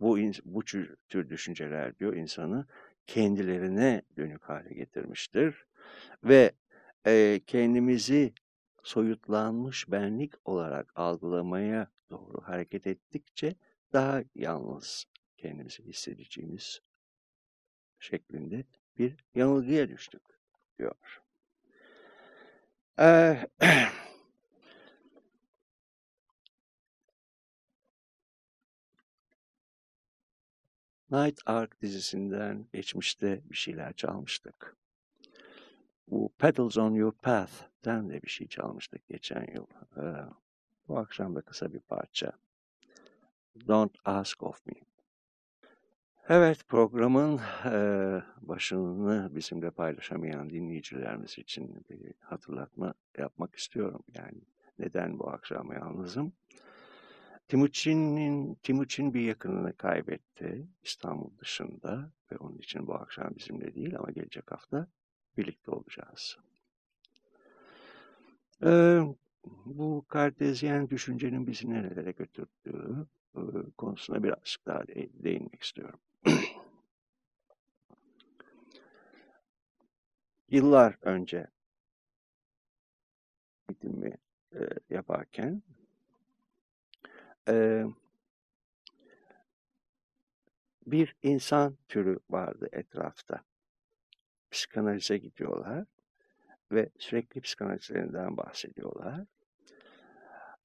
Bu, 0.00 0.18
bu 0.44 0.64
tür 0.64 1.28
düşünceler 1.30 1.98
diyor 1.98 2.14
insanı 2.14 2.66
kendilerine 3.06 4.02
dönük 4.16 4.42
hale 4.42 4.74
getirmiştir 4.74 5.66
ve 6.24 6.52
e, 7.06 7.40
kendimizi 7.46 8.32
soyutlanmış 8.82 9.90
benlik 9.90 10.34
olarak 10.44 10.92
algılamaya 10.94 11.90
doğru 12.10 12.40
hareket 12.42 12.86
ettikçe 12.86 13.54
daha 13.92 14.22
yalnız 14.34 15.04
kendimizi 15.36 15.84
hissedeceğimiz 15.84 16.80
şeklinde 17.98 18.64
bir 18.98 19.24
yanılgıya 19.34 19.88
düştük 19.88 20.22
diyor. 20.78 21.22
Ee, 23.00 23.38
Night 31.14 31.40
Ark 31.46 31.82
dizisinden 31.82 32.66
geçmişte 32.72 33.40
bir 33.50 33.56
şeyler 33.56 33.92
çalmıştık. 33.92 34.76
Bu 36.08 36.32
Petals 36.38 36.78
on 36.78 36.94
Your 36.94 37.12
Path'ten 37.12 38.10
de 38.10 38.22
bir 38.22 38.28
şey 38.28 38.46
çalmıştık 38.46 39.08
geçen 39.08 39.46
yıl. 39.54 39.66
Ee, 39.96 40.02
bu 40.88 40.98
akşam 40.98 41.34
da 41.34 41.40
kısa 41.40 41.72
bir 41.72 41.80
parça. 41.80 42.32
Don't 43.68 43.96
Ask 44.04 44.42
of 44.42 44.66
Me. 44.66 44.74
Evet, 46.28 46.68
programın 46.68 47.40
e, 47.64 47.76
başını 48.40 49.36
bizimle 49.36 49.70
paylaşamayan 49.70 50.50
dinleyicilerimiz 50.50 51.38
için 51.38 51.84
bir 51.90 52.14
hatırlatma 52.20 52.94
yapmak 53.18 53.56
istiyorum. 53.56 54.02
Yani 54.14 54.38
neden 54.78 55.18
bu 55.18 55.30
akşam 55.30 55.72
yalnızım? 55.72 56.32
Timuçin'in 57.48 58.54
Timuçin 58.54 59.14
bir 59.14 59.20
yakınını 59.20 59.76
kaybetti 59.76 60.66
İstanbul 60.82 61.38
dışında 61.38 62.12
ve 62.32 62.36
onun 62.36 62.58
için 62.58 62.86
bu 62.86 62.94
akşam 62.94 63.34
bizimle 63.36 63.74
değil 63.74 63.96
ama 63.98 64.10
gelecek 64.10 64.52
hafta 64.52 64.88
birlikte 65.36 65.70
olacağız. 65.70 66.38
Ee, 68.64 69.00
bu 69.64 70.04
kartezyen 70.08 70.90
düşüncenin 70.90 71.46
bizi 71.46 71.70
nerelere 71.70 72.10
götürdüğü 72.10 73.06
e, 73.36 73.40
konusuna 73.76 74.22
birazcık 74.22 74.66
daha 74.66 74.88
de, 74.88 75.08
değinmek 75.24 75.62
istiyorum. 75.62 76.00
Yıllar 80.48 80.98
önce 81.02 81.46
eğitimi 83.68 84.18
e, 84.54 84.58
yaparken 84.90 85.62
e, 87.48 87.84
bir 90.86 91.16
insan 91.22 91.76
türü 91.88 92.18
vardı 92.30 92.68
etrafta. 92.72 93.40
Psikanalize 94.50 95.18
gidiyorlar 95.18 95.84
ve 96.72 96.88
sürekli 96.98 97.40
psikanalizlerinden 97.40 98.36
bahsediyorlar. 98.36 99.24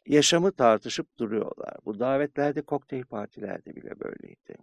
Yaşamı 0.05 0.51
tartışıp 0.51 1.17
duruyorlar. 1.17 1.77
Bu 1.85 1.99
davetlerde, 1.99 2.61
kokteyl 2.61 3.03
partilerde 3.03 3.75
bile 3.75 3.99
böyleydi. 3.99 4.55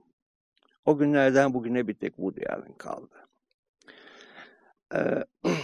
O 0.85 0.99
günlerden 0.99 1.55
bugüne 1.55 1.89
bir 1.89 1.95
tek 1.95 2.17
Woody 2.17 2.47
Allen 2.49 2.75
kaldı. 2.75 3.29
Ee, 4.95 5.25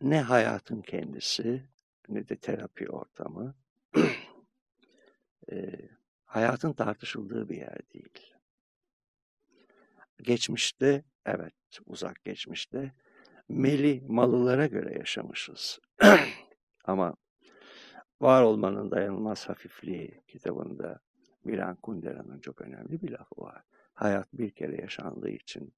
ne 0.00 0.20
hayatın 0.20 0.82
kendisi 0.82 1.62
ne 2.08 2.28
de 2.28 2.36
terapi 2.36 2.88
ortamı 2.88 3.54
e, 5.52 5.72
hayatın 6.24 6.72
tartışıldığı 6.72 7.48
bir 7.48 7.56
yer 7.56 7.78
değil. 7.94 8.34
Geçmişte, 10.22 11.04
evet 11.26 11.54
uzak 11.86 12.24
geçmişte 12.24 12.92
meli 13.48 14.04
malılara 14.08 14.66
göre 14.66 14.98
yaşamışız. 14.98 15.78
Ama 16.84 17.16
Var 18.20 18.42
olmanın 18.42 18.90
dayanılmaz 18.90 19.48
hafifliği 19.48 20.22
kitabında 20.28 21.00
Milan 21.44 21.76
Kundera'nın 21.76 22.40
çok 22.40 22.60
önemli 22.60 23.02
bir 23.02 23.10
lafı 23.10 23.40
var. 23.40 23.62
Hayat 23.94 24.28
bir 24.32 24.50
kere 24.50 24.80
yaşandığı 24.80 25.30
için 25.30 25.74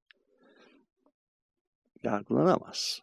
yargılanamaz. 2.03 3.03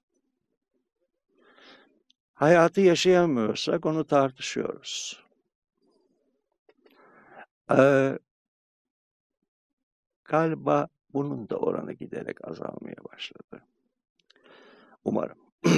Hayatı 2.39 2.82
yaşayamıyorsak 2.82 3.86
onu 3.86 4.08
tartışıyoruz. 4.08 5.23
Ee, 7.71 8.19
galiba 10.25 10.88
bunun 11.13 11.49
da 11.49 11.58
oranı 11.58 11.93
giderek 11.93 12.47
azalmaya 12.47 12.95
başladı. 13.13 13.63
Umarım. 15.04 15.38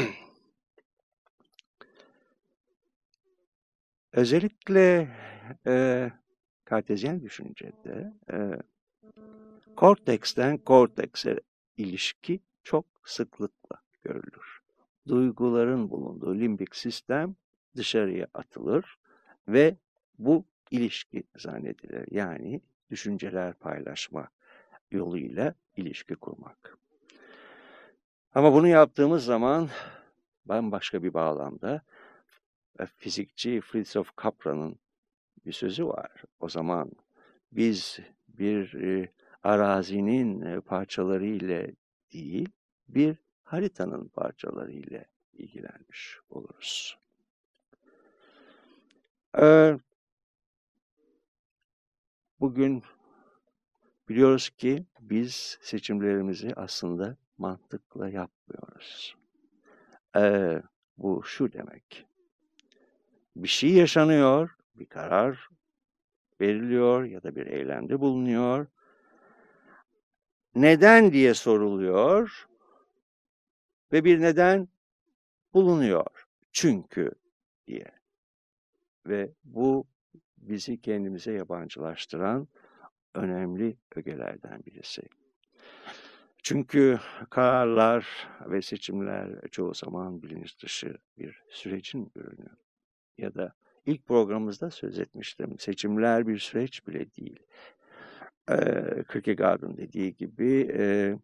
Özellikle 4.12 5.10
e, 5.68 6.12
kartezyen 6.66 7.22
düşüncede 7.22 8.14
e, 8.32 8.38
korteksten 9.76 10.58
kortekse 10.58 11.40
ilişki 11.78 12.40
çok 12.64 12.86
sıklıkla 13.06 13.82
görülür. 14.04 14.61
Duyguların 15.12 15.90
bulunduğu 15.90 16.36
limbik 16.36 16.76
sistem 16.76 17.36
dışarıya 17.76 18.28
atılır 18.34 18.98
ve 19.48 19.76
bu 20.20 20.46
ilişki 20.72 21.24
zannedilir. 21.38 22.08
Yani 22.12 22.62
düşünceler 22.90 23.54
paylaşma 23.54 24.28
yoluyla 24.92 25.54
ilişki 25.78 26.16
kurmak. 26.16 26.78
Ama 28.36 28.54
bunu 28.54 28.68
yaptığımız 28.68 29.26
zaman 29.26 29.70
bambaşka 30.46 31.04
bir 31.04 31.14
bağlamda 31.14 31.82
fizikçi 32.98 33.62
Fritjof 33.62 34.16
Kapra'nın 34.16 34.80
bir 35.46 35.54
sözü 35.54 35.88
var. 35.88 36.24
O 36.40 36.50
zaman 36.50 36.92
biz 37.52 38.00
bir 38.28 38.74
e, 38.74 39.12
arazinin 39.44 40.42
e, 40.42 40.62
parçaları 40.62 41.26
ile 41.26 41.72
değil, 42.14 42.50
bir 42.88 43.18
haritanın 43.52 44.08
parçaları 44.08 44.72
ile 44.72 45.06
ilgilenmiş 45.34 46.20
oluruz. 46.30 46.98
Ee, 49.40 49.80
bugün 52.40 52.84
biliyoruz 54.10 54.50
ki 54.50 54.86
biz 55.00 55.58
seçimlerimizi 55.62 56.54
aslında 56.56 57.18
mantıkla 57.38 58.10
yapmıyoruz. 58.10 59.16
Ee, 60.16 60.62
bu 60.98 61.24
şu 61.24 61.54
demek 61.54 62.06
bir 63.36 63.48
şey 63.48 63.74
yaşanıyor, 63.74 64.56
bir 64.76 64.86
karar 64.86 65.50
veriliyor 66.42 67.04
ya 67.04 67.24
da 67.24 67.36
bir 67.36 67.48
eylemde 67.48 68.00
bulunuyor. 68.00 68.68
Neden 70.56 71.14
diye 71.14 71.34
soruluyor 71.34 72.51
ve 73.94 74.04
bir 74.04 74.22
neden 74.22 74.68
bulunuyor. 75.54 76.06
Çünkü 76.52 77.12
diye. 77.68 77.92
ve 79.06 79.32
bu 79.44 79.88
bizi 80.38 80.82
kendimize 80.82 81.32
yabancılaştıran 81.32 82.48
önemli 83.16 83.78
ögelerden 83.96 84.64
birisi. 84.66 85.02
Çünkü 86.44 87.00
kararlar 87.30 88.08
ve 88.46 88.62
seçimler 88.62 89.42
çoğu 89.52 89.74
zaman 89.74 90.24
bilinç 90.24 90.64
dışı 90.64 90.98
bir 91.18 91.44
sürecin 91.50 92.12
ürünü. 92.16 92.50
Ya 93.18 93.36
da 93.36 93.54
ilk 93.86 94.08
programımızda 94.08 94.72
söz 94.72 95.00
etmiştim. 95.00 95.60
Seçimler 95.60 96.28
bir 96.28 96.38
süreç 96.38 96.88
bile 96.88 97.16
değil. 97.16 97.40
Ee, 98.50 99.04
Kierkegaard'ın 99.12 99.78
dediği 99.78 100.16
gibi 100.16 100.72
e, 100.74 101.16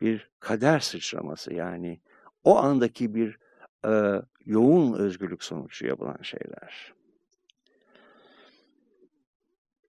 bir 0.00 0.30
kader 0.40 0.80
sıçraması 0.80 1.54
yani 1.54 2.00
o 2.44 2.56
andaki 2.56 3.14
bir 3.14 3.38
e, 3.86 4.22
yoğun 4.44 4.94
özgürlük 4.94 5.44
sonucu 5.44 5.86
yapılan 5.86 6.22
şeyler. 6.22 6.94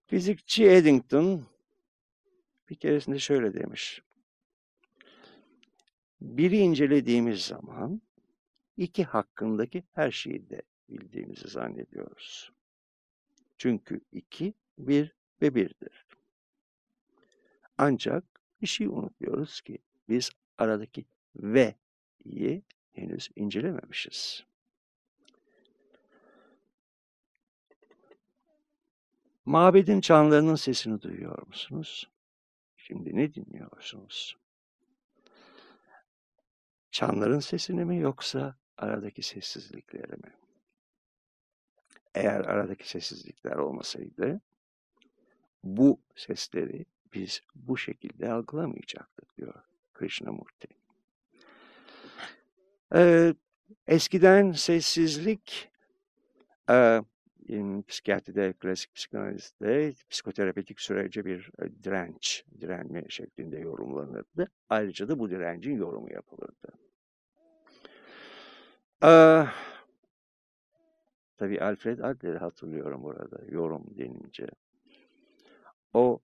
Fizikçi 0.06 0.66
Eddington 0.66 1.46
bir 2.70 2.74
keresinde 2.74 3.18
şöyle 3.18 3.54
demiş. 3.54 4.02
Biri 6.20 6.58
incelediğimiz 6.58 7.40
zaman 7.42 8.02
iki 8.76 9.04
hakkındaki 9.04 9.84
her 9.92 10.10
şeyi 10.10 10.50
de 10.50 10.62
bildiğimizi 10.88 11.48
zannediyoruz. 11.48 12.52
Çünkü 13.58 14.00
iki, 14.12 14.54
bir 14.78 15.14
ve 15.42 15.54
birdir. 15.54 16.06
Ancak 17.78 18.24
bir 18.62 18.66
şey 18.66 18.86
unutuyoruz 18.86 19.60
ki 19.60 19.78
biz 20.08 20.30
aradaki 20.58 21.04
ve'yi 21.36 22.62
henüz 22.92 23.30
incelememişiz. 23.36 24.44
Mabedin 29.44 30.00
çanlarının 30.00 30.54
sesini 30.54 31.02
duyuyor 31.02 31.46
musunuz? 31.46 32.10
Şimdi 32.76 33.16
ne 33.16 33.34
dinliyorsunuz? 33.34 34.36
Çanların 36.90 37.40
sesini 37.40 37.84
mi 37.84 37.98
yoksa 37.98 38.56
aradaki 38.76 39.22
sessizlikleri 39.22 40.12
mi? 40.12 40.34
Eğer 42.14 42.40
aradaki 42.40 42.88
sessizlikler 42.88 43.56
olmasaydı 43.56 44.40
bu 45.64 46.00
sesleri 46.16 46.86
biz 47.14 47.40
bu 47.54 47.76
şekilde 47.76 48.32
algılamayacaktık 48.32 49.36
diyor 49.36 49.54
Krishnamurti. 49.98 50.68
Ee, 52.94 53.34
eskiden 53.86 54.52
sessizlik 54.52 55.70
e, 56.70 57.02
psikiyatride, 57.88 58.52
klasik 58.52 58.94
psikanalizde 58.94 59.92
psikoterapetik 60.10 60.80
sürece 60.80 61.24
bir 61.24 61.50
e, 61.62 61.84
direnç, 61.84 62.44
direnme 62.60 63.04
şeklinde 63.08 63.58
yorumlanırdı. 63.58 64.50
Ayrıca 64.68 65.08
da 65.08 65.18
bu 65.18 65.30
direncin 65.30 65.76
yorumu 65.76 66.12
yapılırdı. 66.12 66.68
Ee, 69.04 69.44
tabii 71.36 71.60
Alfred 71.60 71.98
Adler'i 71.98 72.38
hatırlıyorum 72.38 73.02
burada 73.02 73.38
yorum 73.48 73.84
denince. 73.98 74.46
O 75.94 76.20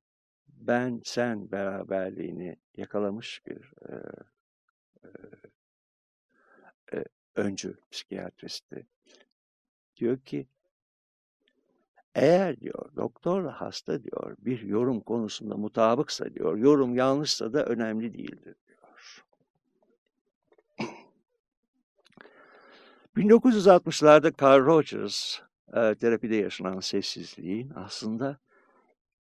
ben 0.67 1.01
sen 1.05 1.53
beraberliğini 1.53 2.57
yakalamış 2.77 3.43
bir 3.47 3.73
e, 3.89 3.95
e, 6.93 7.05
öncü 7.37 7.77
psikiyatristi. 7.91 8.87
Diyor 9.97 10.19
ki 10.19 10.47
eğer 12.15 12.61
diyor 12.61 12.97
doktorla 12.97 13.61
hasta 13.61 14.05
diyor 14.05 14.37
bir 14.39 14.61
yorum 14.61 15.01
konusunda 15.01 15.57
mutabıksa 15.57 16.35
diyor 16.35 16.57
yorum 16.57 16.95
yanlışsa 16.95 17.53
da 17.53 17.65
önemli 17.65 18.15
değildir 18.15 18.57
diyor. 18.69 19.25
1960'larda 23.17 24.43
Carl 24.43 24.67
Rogers 24.67 25.41
terapide 26.01 26.37
yaşanan 26.37 26.81
sessizliğin 26.81 27.73
aslında 27.75 28.39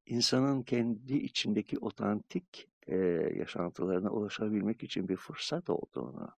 insanın 0.07 0.63
kendi 0.63 1.15
içindeki 1.15 1.79
otantik 1.79 2.69
e, 2.87 2.97
yaşantılarına 3.37 4.11
ulaşabilmek 4.11 4.83
için 4.83 5.09
bir 5.09 5.17
fırsat 5.17 5.71
olduğunu 5.71 6.31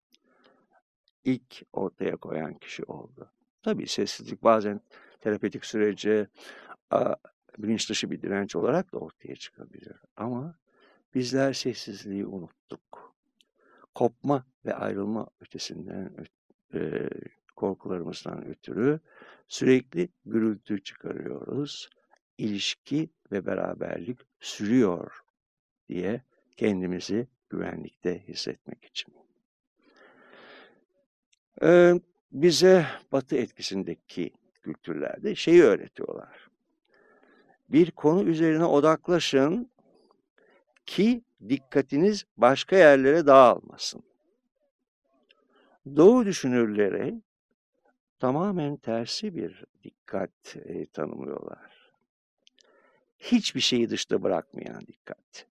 ilk 1.25 1.63
ortaya 1.73 2.17
koyan 2.17 2.55
kişi 2.55 2.85
oldu. 2.85 3.31
Tabii 3.63 3.87
sessizlik 3.87 4.43
bazen 4.43 4.81
terapetik 5.21 5.65
sürece 5.65 6.27
a, 6.91 7.15
bilinç 7.59 7.91
dışı 7.91 8.11
bir 8.11 8.23
direnç 8.23 8.57
olarak 8.57 8.93
da 8.93 8.99
ortaya 8.99 9.37
çıkabilir. 9.37 9.97
Ama 10.17 10.55
bizler 11.15 11.53
sessizliği 11.53 12.27
unuttuk. 12.27 13.15
Kopma 13.95 14.47
ve 14.65 14.75
ayrılma 14.75 15.27
ötesinden 15.41 16.17
e, 16.75 17.09
korkularımızdan 17.57 18.47
ötürü 18.47 19.01
sürekli 19.49 20.09
gürültü 20.25 20.83
çıkarıyoruz. 20.83 21.91
İlişki 22.43 23.11
ve 23.33 23.47
beraberlik 23.47 24.19
sürüyor 24.41 25.23
diye 25.89 26.23
kendimizi 26.57 27.27
güvenlikte 27.51 28.29
hissetmek 28.29 28.85
için. 28.85 29.15
Ee, 31.63 31.95
bize 32.33 32.87
Batı 33.13 33.37
etkisindeki 33.37 34.31
kültürlerde 34.63 35.35
şeyi 35.35 35.63
öğretiyorlar. 35.63 36.49
Bir 37.69 37.91
konu 37.91 38.23
üzerine 38.23 38.65
odaklaşın 38.65 39.71
ki 40.87 41.23
dikkatiniz 41.49 42.25
başka 42.37 42.77
yerlere 42.77 43.27
dağılmasın. 43.27 44.03
Doğu 45.97 46.27
düşünürleri 46.27 47.15
tamamen 48.19 48.77
tersi 48.77 49.37
bir 49.37 49.65
dikkat 49.85 50.57
e, 50.57 50.87
tanımlıyorlar. 50.87 51.82
Hiçbir 53.23 53.61
şeyi 53.61 53.91
dışta 53.91 54.23
bırakmayan 54.23 54.81
dikkat. 54.81 55.47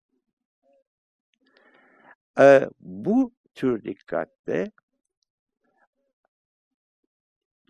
E, 2.40 2.70
bu 2.80 3.32
tür 3.56 3.84
dikkatte 3.84 4.72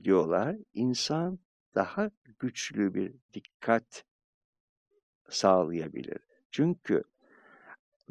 diyorlar 0.03 0.55
insan 0.73 1.39
daha 1.75 2.11
güçlü 2.39 2.93
bir 2.93 3.13
dikkat 3.33 4.03
sağlayabilir. 5.29 6.19
Çünkü 6.51 7.03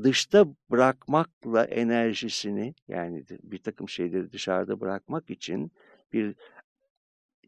dışta 0.03 0.46
bırakmakla 0.70 1.64
enerjisini 1.64 2.74
yani 2.88 3.24
bir 3.42 3.62
takım 3.62 3.88
şeyleri 3.88 4.33
dışarıda 4.33 4.81
bırakmak 4.81 5.31
için 5.31 5.72
bir 6.12 6.35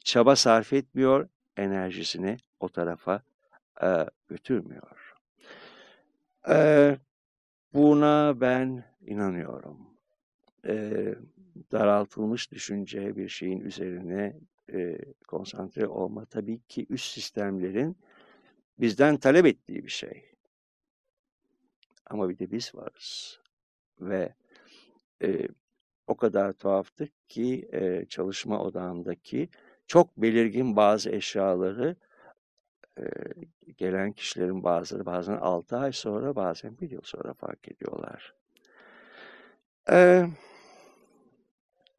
çaba 0.05 0.37
sarf 0.37 0.73
etmiyor, 0.73 1.29
enerjisini 1.57 2.37
o 2.61 2.69
tarafa 2.69 3.30
e, 3.83 4.07
götürmüyor. 4.29 5.15
E, 6.49 6.97
buna 7.75 8.41
ben 8.41 8.85
inanıyorum. 9.07 9.91
E, 10.67 11.15
daraltılmış 11.73 12.53
düşünce 12.53 13.17
bir 13.17 13.29
şeyin 13.29 13.61
üzerine 13.61 14.37
e, 14.73 14.99
konsantre 15.29 15.87
olma 15.87 16.25
tabii 16.25 16.61
ki 16.69 16.87
üst 16.91 17.15
sistemlerin 17.15 17.97
bizden 18.81 19.17
talep 19.17 19.47
ettiği 19.47 19.85
bir 19.85 19.91
şey. 19.91 20.25
Ama 22.07 22.29
bir 22.29 22.39
de 22.39 22.51
biz 22.51 22.75
varız. 22.75 23.41
Ve 24.01 24.35
e, 25.23 25.49
o 26.07 26.17
kadar 26.17 26.53
tuhaftık 26.53 27.29
ki 27.29 27.69
e, 27.73 28.05
çalışma 28.09 28.63
odağındaki 28.63 29.49
çok 29.87 30.17
belirgin 30.17 30.77
bazı 30.77 31.11
eşyaları 31.11 31.97
gelen 33.77 34.13
kişilerin 34.13 34.65
bazıları 34.65 35.07
bazen 35.07 35.37
6 35.37 35.77
ay 35.77 35.93
sonra 35.93 36.37
bazen 36.37 36.79
bir 36.79 36.91
yıl 36.91 37.03
sonra 37.05 37.35
fark 37.35 37.69
ediyorlar. 37.69 38.35
E, 39.91 40.27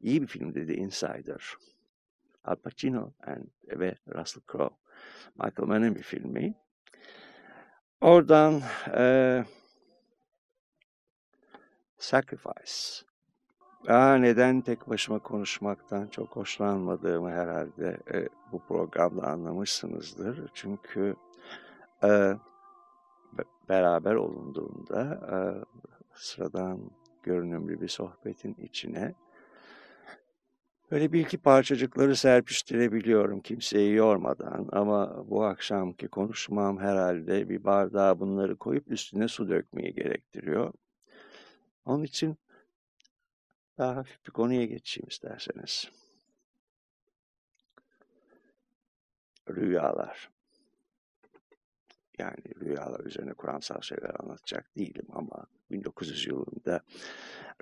iyi 0.00 0.22
bir 0.22 0.26
film 0.26 0.54
dedi 0.54 0.72
Insider. 0.72 1.54
Al 2.44 2.56
Pacino 2.56 3.12
and, 3.26 3.46
ve 3.66 3.94
Russell 4.14 4.42
Crowe. 4.52 4.76
Michael 5.34 5.68
Mann'ın 5.68 5.94
bir 5.94 6.02
filmi. 6.02 6.54
Oradan 8.00 8.62
e, 8.96 9.44
Sacrifice 11.98 13.06
Aa, 13.88 14.14
neden 14.14 14.60
tek 14.60 14.88
başıma 14.88 15.18
konuşmaktan 15.18 16.06
çok 16.06 16.36
hoşlanmadığımı 16.36 17.30
herhalde 17.30 17.98
e, 18.12 18.28
bu 18.52 18.58
programda 18.68 19.26
anlamışsınızdır. 19.26 20.50
Çünkü 20.54 21.16
e, 22.04 22.34
beraber 23.68 24.14
olunduğunda 24.14 25.20
e, 25.32 25.36
sıradan 26.14 26.80
görünümlü 27.22 27.80
bir 27.80 27.88
sohbetin 27.88 28.54
içine 28.54 29.14
Böyle 30.90 31.12
bir 31.12 31.20
iki 31.20 31.38
parçacıkları 31.38 32.16
serpiştirebiliyorum 32.16 33.40
kimseyi 33.40 33.94
yormadan 33.94 34.68
ama 34.72 35.24
bu 35.30 35.44
akşamki 35.44 36.08
konuşmam 36.08 36.78
herhalde 36.78 37.48
bir 37.48 37.64
bardağa 37.64 38.20
bunları 38.20 38.56
koyup 38.56 38.90
üstüne 38.90 39.28
su 39.28 39.48
dökmeyi 39.48 39.94
gerektiriyor. 39.94 40.72
Onun 41.84 42.04
için 42.04 42.36
daha 43.78 43.96
hafif 43.96 44.26
bir 44.26 44.32
konuya 44.32 44.64
geçeyim 44.64 45.08
isterseniz. 45.08 45.90
Rüyalar. 49.50 50.30
Yani 52.18 52.54
rüyalar 52.60 53.00
üzerine 53.04 53.32
kuramsal 53.32 53.80
şeyler 53.80 54.20
anlatacak 54.20 54.76
değilim 54.76 55.06
ama 55.12 55.46
1900 55.70 56.26
yılında 56.26 56.80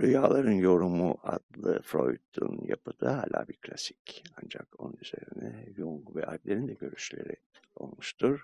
Rüyaların 0.00 0.52
Yorumu 0.52 1.18
adlı 1.22 1.82
Freud'un 1.82 2.58
yapıda 2.64 3.18
hala 3.18 3.48
bir 3.48 3.56
klasik. 3.56 4.24
Ancak 4.44 4.80
onun 4.80 4.96
üzerine 5.00 5.72
Jung 5.76 6.16
ve 6.16 6.26
Adler'in 6.26 6.68
de 6.68 6.74
görüşleri 6.74 7.36
olmuştur. 7.76 8.42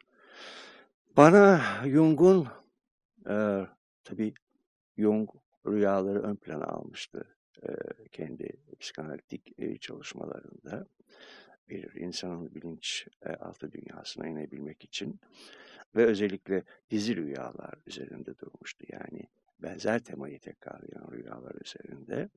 Bana 1.16 1.60
Jung'un 1.84 2.48
e, 3.28 3.66
tabii 4.04 4.34
Jung 4.98 5.30
rüyaları 5.66 6.22
ön 6.22 6.36
plana 6.36 6.64
almıştı 6.64 7.35
kendi 8.12 8.52
psikanalitik 8.80 9.80
çalışmalarında. 9.80 10.86
Bir 11.68 11.94
insanın 11.94 12.54
bilinç 12.54 13.08
altı 13.40 13.72
dünyasına 13.72 14.26
inebilmek 14.26 14.84
için 14.84 15.20
ve 15.96 16.04
özellikle 16.04 16.62
dizi 16.90 17.16
rüyalar 17.16 17.74
üzerinde 17.86 18.38
durmuştu. 18.38 18.86
Yani 18.88 19.22
benzer 19.58 19.98
temayı 19.98 20.38
tekrarlayan 20.38 21.12
rüyalar 21.12 21.54
üzerinde. 21.64 22.28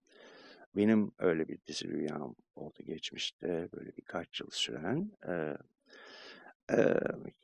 Benim 0.75 1.11
öyle 1.19 1.47
bir 1.47 1.57
dizi 1.67 1.87
rüyam 1.87 2.35
oldu 2.55 2.79
geçmişte 2.85 3.69
böyle 3.73 3.97
birkaç 3.97 4.41
yıl 4.41 4.49
süren. 4.51 5.11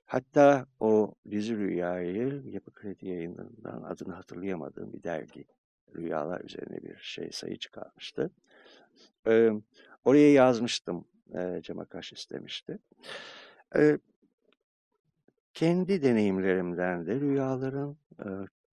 Hatta 0.05 0.65
o 0.79 1.15
dizi 1.31 1.57
rüyayı 1.57 2.41
Yapı 2.45 2.71
Kredi 2.71 3.07
yayınlarından 3.07 3.83
adını 3.83 4.13
hatırlayamadığım 4.13 4.93
bir 4.93 5.03
dergi 5.03 5.45
rüyalar 5.95 6.41
üzerine 6.41 6.83
bir 6.83 6.97
şey 6.97 7.31
sayı 7.31 7.57
çıkarmıştı. 7.57 8.31
E, 9.27 9.51
oraya 10.05 10.31
yazmıştım. 10.31 11.05
E, 11.35 11.61
Cem 11.63 11.79
Akaş 11.79 12.13
istemişti. 12.13 12.79
E, 13.75 13.97
kendi 15.53 16.03
deneyimlerimden 16.03 17.07
de 17.07 17.19
rüyaların 17.19 17.97
e, 18.19 18.27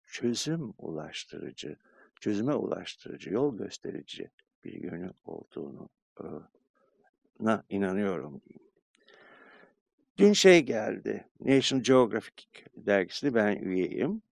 çözüm 0.07 0.75
ulaştırıcı, 0.79 1.77
çözüme 2.21 2.55
ulaştırıcı, 2.55 3.33
yol 3.33 3.59
gösterici 3.59 4.31
bir 4.65 4.73
yönü 4.73 5.11
olduğunu 5.25 5.89
e, 6.21 6.27
na 7.41 7.65
inanıyorum. 7.69 8.43
Dün 10.19 10.33
şey 10.33 10.61
geldi, 10.61 11.27
National 11.41 11.83
Geographic 11.85 12.47
dergisinde 12.77 13.35
ben 13.35 13.57
üyeyim. 13.57 14.23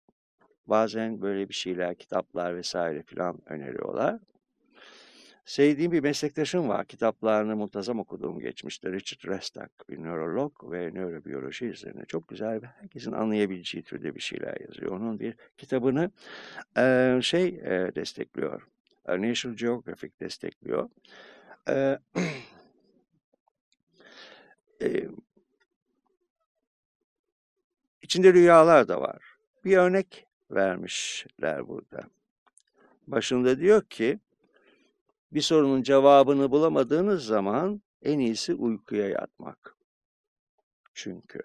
Bazen 0.70 1.22
böyle 1.22 1.48
bir 1.48 1.54
şeyler, 1.54 1.94
kitaplar 1.94 2.56
vesaire 2.56 3.02
filan 3.02 3.38
öneriyorlar. 3.46 4.20
Sevdiğim 5.44 5.92
bir 5.92 6.00
meslektaşım 6.00 6.68
var. 6.68 6.86
Kitaplarını 6.86 7.56
muntazam 7.56 7.98
okuduğum 7.98 8.40
geçmişte. 8.40 8.92
Richard 8.92 9.36
Restak, 9.36 9.70
bir 9.88 10.02
nörolog 10.02 10.72
ve 10.72 10.94
nörobiyoloji 10.94 11.66
üzerine 11.66 12.04
çok 12.04 12.28
güzel 12.28 12.62
ve 12.62 12.66
herkesin 12.66 13.12
anlayabileceği 13.12 13.82
türde 13.82 14.14
bir 14.14 14.20
şeyler 14.20 14.60
yazıyor. 14.60 14.92
Onun 14.92 15.20
bir 15.20 15.34
kitabını 15.58 16.10
e, 16.76 17.18
şey 17.22 17.46
e, 17.48 17.92
destekliyor. 17.94 18.66
National 19.08 19.56
Geographic 19.56 20.12
destekliyor. 20.20 20.90
E, 21.68 21.98
e, 24.82 25.08
içinde 28.02 28.32
rüyalar 28.32 28.88
da 28.88 29.00
var. 29.00 29.22
Bir 29.64 29.76
örnek 29.76 30.29
vermişler 30.50 31.68
burada. 31.68 32.00
Başında 33.06 33.58
diyor 33.58 33.82
ki 33.82 34.18
bir 35.32 35.40
sorunun 35.40 35.82
cevabını 35.82 36.50
bulamadığınız 36.50 37.24
zaman 37.24 37.82
en 38.02 38.18
iyisi 38.18 38.54
uykuya 38.54 39.08
yatmak. 39.08 39.76
Çünkü 40.94 41.40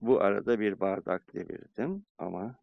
bu 0.00 0.20
arada 0.20 0.60
bir 0.60 0.80
bardak 0.80 1.34
devirdim 1.34 2.06
ama 2.18 2.54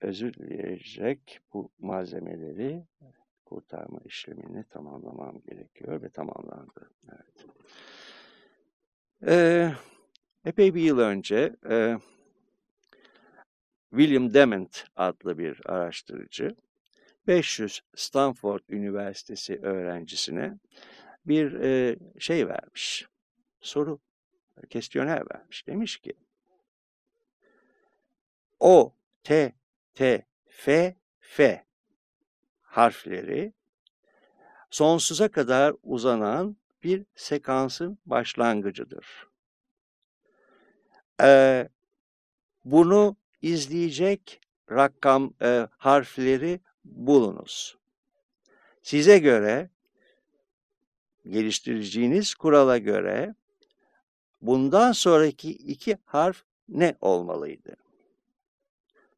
özür 0.00 0.34
dileyecek 0.34 1.40
bu 1.52 1.70
malzemeleri 1.78 2.84
kurtarma 3.44 4.00
işlemini 4.04 4.64
tamamlamam 4.64 5.40
gerekiyor 5.40 6.02
ve 6.02 6.10
tamamlandı. 6.10 6.90
Evet. 7.08 7.46
Epey 10.44 10.74
bir 10.74 10.82
yıl 10.82 10.98
önce 10.98 11.56
e, 11.70 11.98
William 13.90 14.34
Dement 14.34 14.84
adlı 14.96 15.38
bir 15.38 15.60
araştırıcı 15.64 16.56
500 17.26 17.80
Stanford 17.94 18.60
Üniversitesi 18.68 19.58
öğrencisine 19.62 20.58
bir 21.26 21.52
e, 21.52 21.96
şey 22.18 22.48
vermiş. 22.48 23.08
Soru, 23.60 24.00
kestiyonel 24.70 25.22
vermiş. 25.34 25.66
Demiş 25.66 25.96
ki 25.96 26.12
O, 28.60 28.94
T, 29.24 29.52
T, 29.94 30.26
F, 30.48 30.96
F 31.20 31.64
harfleri 32.62 33.52
sonsuza 34.70 35.28
kadar 35.28 35.74
uzanan 35.82 36.56
bir 36.82 37.04
sekansın 37.14 37.98
başlangıcıdır. 38.06 39.28
Ee, 41.22 41.68
bunu 42.64 43.16
izleyecek 43.42 44.40
rakam 44.70 45.34
e, 45.42 45.68
harfleri 45.76 46.60
bulunuz. 46.84 47.78
Size 48.82 49.18
göre 49.18 49.70
geliştireceğiniz 51.28 52.34
kurala 52.34 52.78
göre 52.78 53.34
bundan 54.42 54.92
sonraki 54.92 55.50
iki 55.50 55.98
harf 56.04 56.42
ne 56.68 56.96
olmalıydı? 57.00 57.76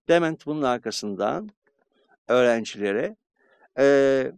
Dement 0.09 0.46
bunun 0.46 0.62
arkasından 0.62 1.51
öğrencilere 2.29 3.16
e, 3.79 4.33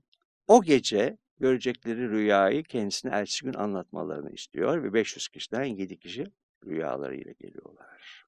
o 0.49 0.63
gece 0.63 1.19
görecekleri 1.41 2.11
rüyayı 2.11 2.63
kendisine 2.63 3.13
ertesi 3.13 3.45
gün 3.45 3.55
anlatmalarını 3.55 4.31
istiyor 4.31 4.83
ve 4.83 4.93
500 4.95 5.29
kişiden 5.29 5.65
7 5.65 5.97
kişi 5.97 6.27
rüyalarıyla 6.67 7.33
geliyorlar. 7.33 8.25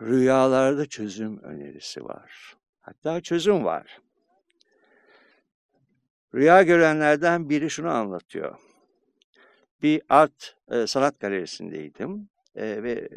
Rüyalarda 0.00 0.86
çözüm 0.86 1.38
önerisi 1.38 2.04
var. 2.04 2.56
Hatta 2.80 3.20
çözüm 3.20 3.64
var. 3.64 4.00
Rüya 6.34 6.62
görenlerden 6.62 7.50
biri 7.50 7.70
şunu 7.70 7.90
anlatıyor. 7.90 8.58
Bir 9.82 10.02
art 10.08 10.56
e, 10.70 10.86
sanat 10.86 11.20
galerisindeydim 11.20 12.28
e, 12.56 12.82
ve 12.82 12.92
e, 12.92 13.10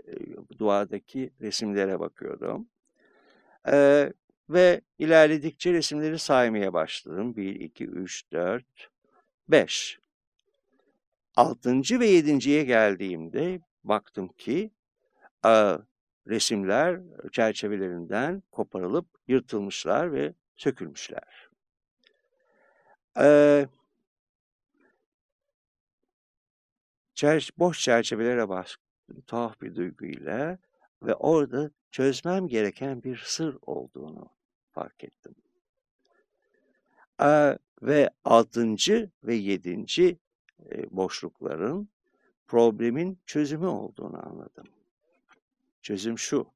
duvardaki 0.59 1.31
resimlere 1.41 1.99
bakıyordum. 1.99 2.67
E, 3.71 4.13
ve 4.49 4.81
ilerledikçe 4.99 5.73
resimleri 5.73 6.19
saymaya 6.19 6.73
başladım. 6.73 7.35
1, 7.35 7.55
2, 7.59 7.85
3, 7.85 8.31
4, 8.31 8.65
5. 9.49 9.99
Altıncı 11.35 11.99
ve 11.99 12.07
yedinciye 12.07 12.63
geldiğimde 12.63 13.59
baktım 13.83 14.27
ki 14.27 14.71
resimler 16.27 17.01
çerçevelerinden 17.31 18.43
koparılıp 18.51 19.07
yırtılmışlar 19.27 20.13
ve 20.13 20.33
sökülmüşler. 20.55 21.49
Ee, 23.19 23.67
boş 27.57 27.79
çerçevelere 27.79 28.49
baktım 28.49 28.77
tuhaf 29.27 29.61
bir 29.61 29.75
duyguyla 29.75 30.57
ve 31.03 31.15
orada 31.15 31.71
çözmem 31.91 32.47
gereken 32.47 33.03
bir 33.03 33.17
sır 33.17 33.57
olduğunu 33.61 34.36
fark 34.77 35.03
ettim. 35.03 35.35
Ee, 37.21 37.57
ve 37.81 38.09
altıncı 38.23 39.11
ve 39.23 39.35
yedinci 39.35 40.19
e, 40.71 40.95
boşlukların 40.95 41.89
problemin 42.47 43.19
çözümü 43.25 43.67
olduğunu 43.67 44.27
anladım. 44.27 44.67
Çözüm 45.81 46.19
şu. 46.19 46.51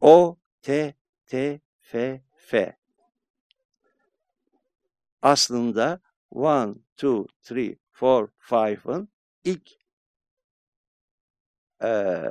O, 0.00 0.36
T, 0.62 0.94
T, 1.26 1.60
F, 1.80 2.22
F. 2.36 2.76
Aslında 5.22 6.00
one, 6.30 6.74
two, 6.96 7.26
three, 7.42 7.76
four, 7.90 8.28
five'ın 8.38 9.08
ilk 9.44 9.70
e, 11.82 12.22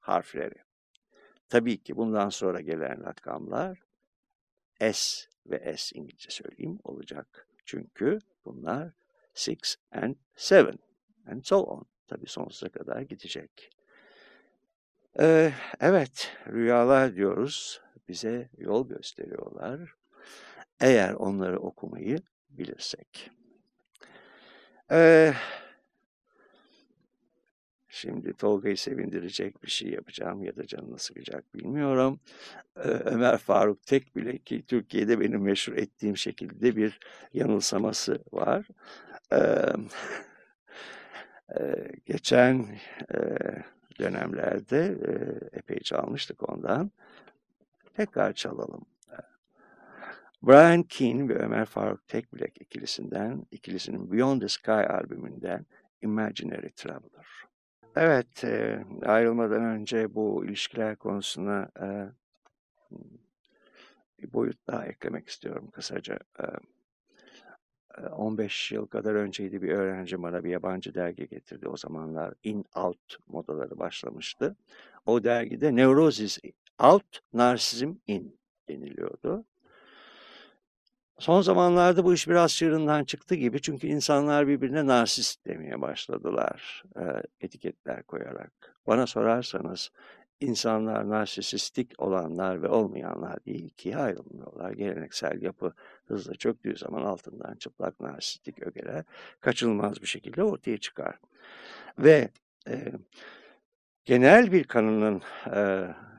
harfleri. 0.00 0.67
Tabii 1.48 1.82
ki 1.82 1.96
bundan 1.96 2.28
sonra 2.28 2.60
gelen 2.60 3.04
rakamlar 3.04 3.78
S 4.80 5.28
ve 5.46 5.76
S 5.76 5.98
İngilizce 5.98 6.30
söyleyeyim 6.30 6.78
olacak. 6.84 7.48
Çünkü 7.64 8.18
bunlar 8.44 8.92
6 9.48 9.56
and 9.92 10.16
7 10.50 10.78
and 11.26 11.42
so 11.44 11.62
on. 11.62 11.86
Tabii 12.06 12.26
sonsuza 12.26 12.68
kadar 12.68 13.00
gidecek. 13.00 13.70
Ee, 15.20 15.52
evet, 15.80 16.36
rüyalar 16.46 17.14
diyoruz. 17.14 17.80
Bize 18.08 18.48
yol 18.58 18.88
gösteriyorlar. 18.88 19.94
Eğer 20.80 21.12
onları 21.12 21.60
okumayı 21.60 22.18
bilirsek. 22.50 23.30
Ee, 24.90 25.34
şimdi 27.88 28.32
Tolga'yı 28.32 28.76
sevindirecek 28.76 29.62
bir 29.62 29.70
şey 29.70 29.90
yapacağım 29.90 30.42
ya 30.42 30.56
da 30.56 30.66
canını 30.66 30.98
sıkacak 30.98 31.54
bilmiyorum. 31.54 32.20
Ee, 32.76 32.88
Ömer 32.88 33.38
Faruk 33.38 33.86
Tek 33.86 34.16
bile 34.16 34.38
ki 34.38 34.62
Türkiye'de 34.66 35.20
benim 35.20 35.42
meşhur 35.42 35.76
ettiğim 35.76 36.16
şekilde 36.16 36.76
bir 36.76 37.00
yanılsaması 37.34 38.22
var. 38.32 38.66
Ee, 39.32 39.38
e, 41.60 41.92
geçen 42.06 42.66
e, 43.14 43.18
dönemlerde 43.98 44.98
e, 45.08 45.12
epey 45.58 45.80
çalmıştık 45.80 46.48
ondan. 46.48 46.90
Tekrar 47.94 48.32
çalalım. 48.32 48.86
Brian 50.42 50.82
Keane 50.82 51.28
ve 51.28 51.34
Ömer 51.34 51.64
Faruk 51.64 52.08
Tekbilek 52.08 52.60
ikilisinden, 52.60 53.46
ikilisinin 53.50 54.12
Beyond 54.12 54.40
the 54.40 54.48
Sky 54.48 54.70
albümünden 54.70 55.66
Imaginary 56.02 56.70
Traveler. 56.70 57.26
Evet, 58.00 58.44
ayrılmadan 59.06 59.64
önce 59.64 60.14
bu 60.14 60.44
ilişkiler 60.44 60.96
konusuna 60.96 61.68
bir 64.18 64.32
boyut 64.32 64.66
daha 64.66 64.86
eklemek 64.86 65.28
istiyorum 65.28 65.70
kısaca. 65.72 66.18
E, 67.98 68.06
15 68.06 68.72
yıl 68.72 68.86
kadar 68.86 69.14
önceydi 69.14 69.62
bir 69.62 69.68
öğrenci 69.68 70.22
bana 70.22 70.44
bir 70.44 70.50
yabancı 70.50 70.94
dergi 70.94 71.28
getirdi. 71.28 71.68
O 71.68 71.76
zamanlar 71.76 72.34
in-out 72.42 73.16
modaları 73.26 73.78
başlamıştı. 73.78 74.56
O 75.06 75.24
dergide 75.24 75.76
Neurosis 75.76 76.38
out, 76.82 77.20
narsizm 77.32 77.92
in 78.06 78.38
deniliyordu. 78.68 79.44
Son 81.18 81.40
zamanlarda 81.40 82.04
bu 82.04 82.14
iş 82.14 82.28
biraz 82.28 82.54
çığırından 82.56 83.04
çıktı 83.04 83.34
gibi 83.34 83.60
çünkü 83.60 83.86
insanlar 83.86 84.48
birbirine 84.48 84.86
narsist 84.86 85.46
demeye 85.46 85.80
başladılar 85.80 86.82
e, 86.96 87.02
etiketler 87.40 88.02
koyarak. 88.02 88.76
Bana 88.86 89.06
sorarsanız 89.06 89.90
insanlar 90.40 91.08
narsisistik 91.08 92.02
olanlar 92.02 92.62
ve 92.62 92.68
olmayanlar 92.68 93.44
değil 93.46 93.64
ikiye 93.64 93.96
ayrılmıyorlar. 93.96 94.72
Geleneksel 94.72 95.42
yapı 95.42 95.72
hızla 96.06 96.34
çöktüğü 96.34 96.76
zaman 96.76 97.02
altından 97.02 97.54
çıplak 97.54 98.00
narsistik 98.00 98.62
ögeler 98.62 99.04
kaçınılmaz 99.40 100.02
bir 100.02 100.06
şekilde 100.06 100.42
ortaya 100.42 100.78
çıkar. 100.78 101.18
Ve 101.98 102.28
e, 102.68 102.92
genel 104.04 104.52
bir 104.52 104.64
kanının 104.64 105.22
e, 105.46 105.60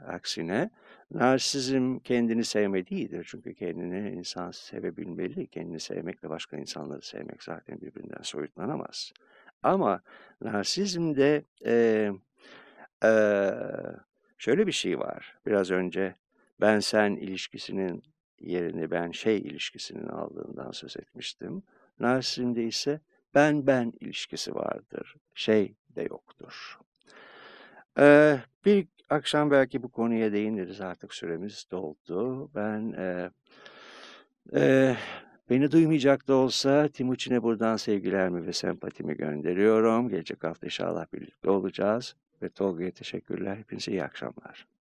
aksine 0.07 0.69
narsizm 1.11 1.99
kendini 1.99 2.45
sevme 2.45 2.87
değildir. 2.87 3.27
Çünkü 3.29 3.53
kendini 3.53 4.09
insan 4.09 4.51
sevebilmeli. 4.51 5.47
Kendini 5.47 5.79
sevmekle 5.79 6.29
başka 6.29 6.57
insanları 6.57 7.01
sevmek 7.01 7.43
zaten 7.43 7.81
birbirinden 7.81 8.21
soyutlanamaz. 8.21 9.13
Ama 9.63 10.01
narsizmde 10.41 11.43
e, 11.65 12.11
e, 13.03 13.11
şöyle 14.37 14.67
bir 14.67 14.71
şey 14.71 14.99
var. 14.99 15.37
Biraz 15.45 15.71
önce 15.71 16.15
ben 16.61 16.79
sen 16.79 17.15
ilişkisinin 17.15 18.03
yerini 18.39 18.91
ben 18.91 19.11
şey 19.11 19.37
ilişkisinin 19.37 20.07
aldığından 20.07 20.71
söz 20.71 20.97
etmiştim. 20.97 21.63
Narsizmde 21.99 22.63
ise 22.63 22.99
ben 23.35 23.67
ben 23.67 23.93
ilişkisi 23.99 24.55
vardır. 24.55 25.15
Şey 25.33 25.75
de 25.95 26.01
yoktur. 26.01 26.79
Ee, 27.99 28.39
bir 28.65 28.87
akşam 29.09 29.51
belki 29.51 29.83
bu 29.83 29.89
konuya 29.91 30.33
değiniriz 30.33 30.81
artık 30.81 31.13
süremiz 31.13 31.65
doldu. 31.71 32.51
Ben 32.55 32.91
e, 32.91 33.29
e, 34.53 34.95
beni 35.49 35.71
duymayacak 35.71 36.27
da 36.27 36.33
olsa 36.33 36.87
Timuçin'e 36.87 37.43
buradan 37.43 37.75
sevgilerimi 37.75 38.47
ve 38.47 38.53
sempatimi 38.53 39.17
gönderiyorum. 39.17 40.09
Gelecek 40.09 40.43
hafta 40.43 40.67
inşallah 40.67 41.05
birlikte 41.13 41.49
olacağız. 41.49 42.15
Ve 42.41 42.49
Tolga'ya 42.49 42.91
teşekkürler. 42.91 43.55
Hepinize 43.57 43.91
iyi 43.91 44.03
akşamlar. 44.03 44.67